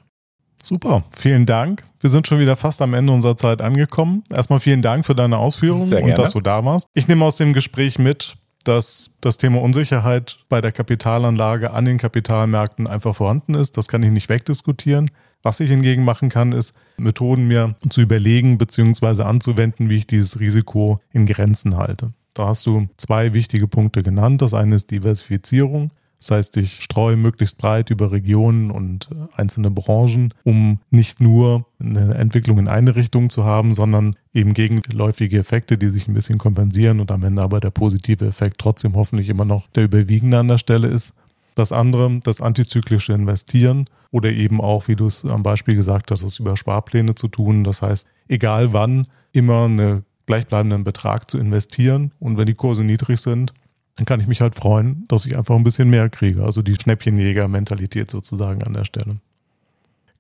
Super, 0.62 1.04
vielen 1.12 1.46
Dank. 1.46 1.82
Wir 2.00 2.12
sind 2.12 2.28
schon 2.28 2.40
wieder 2.40 2.56
fast 2.56 2.82
am 2.82 2.94
Ende 2.94 3.12
unserer 3.12 3.36
Zeit 3.36 3.62
angekommen. 3.62 4.24
Erstmal 4.30 4.60
vielen 4.60 4.84
Dank 4.84 5.06
für 5.06 5.16
deine 5.16 5.38
Ausführungen 5.38 5.92
und 5.92 6.18
dass 6.18 6.32
du 6.32 6.40
da 6.40 6.64
warst. 6.64 6.88
Ich 6.94 7.08
nehme 7.08 7.26
aus 7.26 7.36
dem 7.38 7.54
Gespräch 7.54 7.98
mit, 7.98 8.36
dass 8.64 9.16
das 9.22 9.38
Thema 9.38 9.62
Unsicherheit 9.62 10.38
bei 10.50 10.62
der 10.62 10.72
Kapitalanlage 10.72 11.72
an 11.72 11.86
den 11.86 11.98
Kapitalmärkten 11.98 12.88
einfach 12.88 13.16
vorhanden 13.16 13.56
ist. 13.56 13.76
Das 13.78 13.88
kann 13.88 14.04
ich 14.04 14.12
nicht 14.12 14.30
wegdiskutieren. 14.30 15.10
Was 15.44 15.60
ich 15.60 15.70
hingegen 15.70 16.04
machen 16.04 16.30
kann, 16.30 16.52
ist 16.52 16.76
Methoden 16.98 17.48
mir 17.48 17.76
zu 17.90 18.02
überlegen 18.02 18.60
bzw. 18.60 19.24
anzuwenden, 19.24 19.90
wie 19.90 19.98
ich 19.98 20.08
dieses 20.08 20.40
Risiko 20.40 21.00
in 21.12 21.26
Grenzen 21.26 21.78
halte. 21.78 22.14
Da 22.34 22.48
hast 22.48 22.66
du 22.66 22.88
zwei 22.98 23.34
wichtige 23.34 23.68
Punkte 23.68 24.04
genannt. 24.04 24.42
Das 24.42 24.54
eine 24.54 24.76
ist 24.76 24.92
Diversifizierung. 24.92 25.92
Das 26.22 26.30
heißt, 26.30 26.58
ich 26.58 26.84
streue 26.84 27.18
möglichst 27.18 27.58
breit 27.58 27.90
über 27.90 28.12
Regionen 28.12 28.70
und 28.70 29.10
äh, 29.12 29.40
einzelne 29.42 29.72
Branchen, 29.72 30.36
um 30.44 30.78
nicht 30.92 31.20
nur 31.20 31.66
eine 31.80 32.14
Entwicklung 32.14 32.60
in 32.60 32.68
eine 32.68 32.96
Richtung 32.96 33.32
zu 33.32 33.44
haben, 33.44 33.74
sondern 33.74 34.16
eben 34.32 34.54
gegenläufige 34.54 35.40
Effekte, 35.40 35.80
die 35.80 35.90
sich 35.90 36.08
ein 36.08 36.14
bisschen 36.14 36.38
kompensieren 36.38 37.00
und 37.00 37.12
am 37.12 37.24
Ende 37.24 37.42
aber 37.42 37.60
der 37.60 37.72
positive 37.72 38.24
Effekt 38.28 38.60
trotzdem 38.60 38.94
hoffentlich 38.94 39.30
immer 39.30 39.46
noch 39.46 39.66
der 39.72 39.86
überwiegende 39.86 40.38
an 40.38 40.48
der 40.48 40.60
Stelle 40.60 40.90
ist. 40.90 41.16
Das 41.56 41.72
andere, 41.72 42.20
das 42.24 42.40
antizyklische 42.40 43.14
Investieren 43.14 43.86
oder 44.12 44.32
eben 44.32 44.62
auch, 44.62 44.88
wie 44.88 44.96
du 44.96 45.08
es 45.08 45.26
am 45.26 45.42
Beispiel 45.42 45.76
gesagt 45.76 46.12
hast, 46.12 46.24
das 46.24 46.38
über 46.38 46.56
Sparpläne 46.56 47.16
zu 47.16 47.30
tun. 47.30 47.64
Das 47.64 47.82
heißt, 47.82 48.08
egal 48.28 48.74
wann, 48.74 49.08
immer 49.34 49.66
eine 49.66 50.04
gleichbleibenden 50.26 50.84
Betrag 50.84 51.30
zu 51.30 51.38
investieren. 51.38 52.12
Und 52.20 52.38
wenn 52.38 52.46
die 52.46 52.54
Kurse 52.54 52.84
niedrig 52.84 53.20
sind, 53.20 53.54
dann 53.96 54.06
kann 54.06 54.20
ich 54.20 54.28
mich 54.28 54.42
halt 54.42 54.56
freuen, 54.56 55.06
dass 55.08 55.26
ich 55.26 55.38
einfach 55.38 55.56
ein 55.56 55.64
bisschen 55.64 55.90
mehr 55.90 56.10
kriege. 56.10 56.44
Also 56.44 56.62
die 56.62 56.76
Schnäppchenjäger-Mentalität 56.76 58.10
sozusagen 58.10 58.64
an 58.64 58.74
der 58.74 58.86
Stelle. 58.86 59.18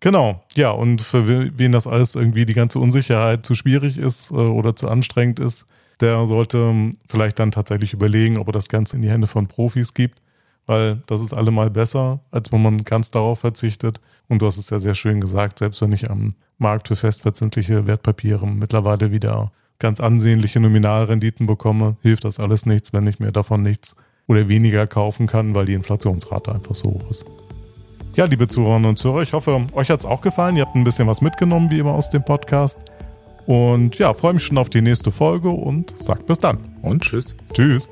Genau, 0.01 0.43
ja, 0.55 0.71
und 0.71 1.01
für 1.01 1.57
wen 1.57 1.71
das 1.71 1.85
alles 1.85 2.15
irgendwie 2.15 2.45
die 2.45 2.55
ganze 2.55 2.79
Unsicherheit 2.79 3.45
zu 3.45 3.53
schwierig 3.53 3.99
ist 3.99 4.31
äh, 4.31 4.33
oder 4.33 4.75
zu 4.75 4.89
anstrengend 4.89 5.39
ist, 5.39 5.67
der 5.99 6.25
sollte 6.25 6.57
ähm, 6.57 6.91
vielleicht 7.07 7.37
dann 7.37 7.51
tatsächlich 7.51 7.93
überlegen, 7.93 8.37
ob 8.37 8.47
er 8.47 8.53
das 8.53 8.67
Ganze 8.67 8.95
in 8.95 9.03
die 9.03 9.11
Hände 9.11 9.27
von 9.27 9.47
Profis 9.47 9.93
gibt, 9.93 10.19
weil 10.65 11.03
das 11.05 11.21
ist 11.21 11.33
allemal 11.33 11.69
besser, 11.69 12.19
als 12.31 12.51
wenn 12.51 12.63
man 12.63 12.77
ganz 12.83 13.11
darauf 13.11 13.39
verzichtet. 13.39 14.01
Und 14.27 14.41
du 14.41 14.47
hast 14.47 14.57
es 14.57 14.71
ja 14.71 14.79
sehr 14.79 14.95
schön 14.95 15.21
gesagt, 15.21 15.59
selbst 15.59 15.81
wenn 15.81 15.91
ich 15.91 16.09
am 16.09 16.33
Markt 16.57 16.87
für 16.87 16.95
festverzinsliche 16.95 17.85
Wertpapiere 17.85 18.47
mittlerweile 18.47 19.11
wieder 19.11 19.51
ganz 19.81 19.99
ansehnliche 19.99 20.61
Nominalrenditen 20.61 21.45
bekomme, 21.45 21.97
hilft 22.01 22.23
das 22.23 22.39
alles 22.39 22.65
nichts, 22.65 22.93
wenn 22.93 23.05
ich 23.07 23.19
mir 23.19 23.33
davon 23.33 23.63
nichts 23.63 23.97
oder 24.27 24.47
weniger 24.47 24.87
kaufen 24.87 25.27
kann, 25.27 25.53
weil 25.53 25.65
die 25.65 25.73
Inflationsrate 25.73 26.53
einfach 26.53 26.75
so 26.75 26.91
hoch 26.91 27.09
ist. 27.09 27.25
Ja, 28.15 28.25
liebe 28.25 28.47
Zuhörerinnen 28.47 28.89
und 28.89 28.97
Zuhörer, 28.97 29.23
ich 29.23 29.33
hoffe, 29.33 29.67
euch 29.73 29.89
hat 29.89 30.01
es 30.01 30.05
auch 30.05 30.21
gefallen. 30.21 30.55
Ihr 30.55 30.65
habt 30.65 30.75
ein 30.75 30.83
bisschen 30.83 31.07
was 31.07 31.21
mitgenommen, 31.21 31.71
wie 31.71 31.79
immer, 31.79 31.93
aus 31.93 32.09
dem 32.09 32.23
Podcast. 32.23 32.77
Und 33.45 33.97
ja, 33.97 34.13
freue 34.13 34.33
mich 34.33 34.43
schon 34.43 34.57
auf 34.57 34.69
die 34.69 34.81
nächste 34.81 35.11
Folge 35.11 35.49
und 35.49 35.89
sagt 35.97 36.25
bis 36.27 36.39
dann. 36.39 36.57
Und 36.81 37.03
tschüss. 37.03 37.35
Tschüss. 37.53 37.89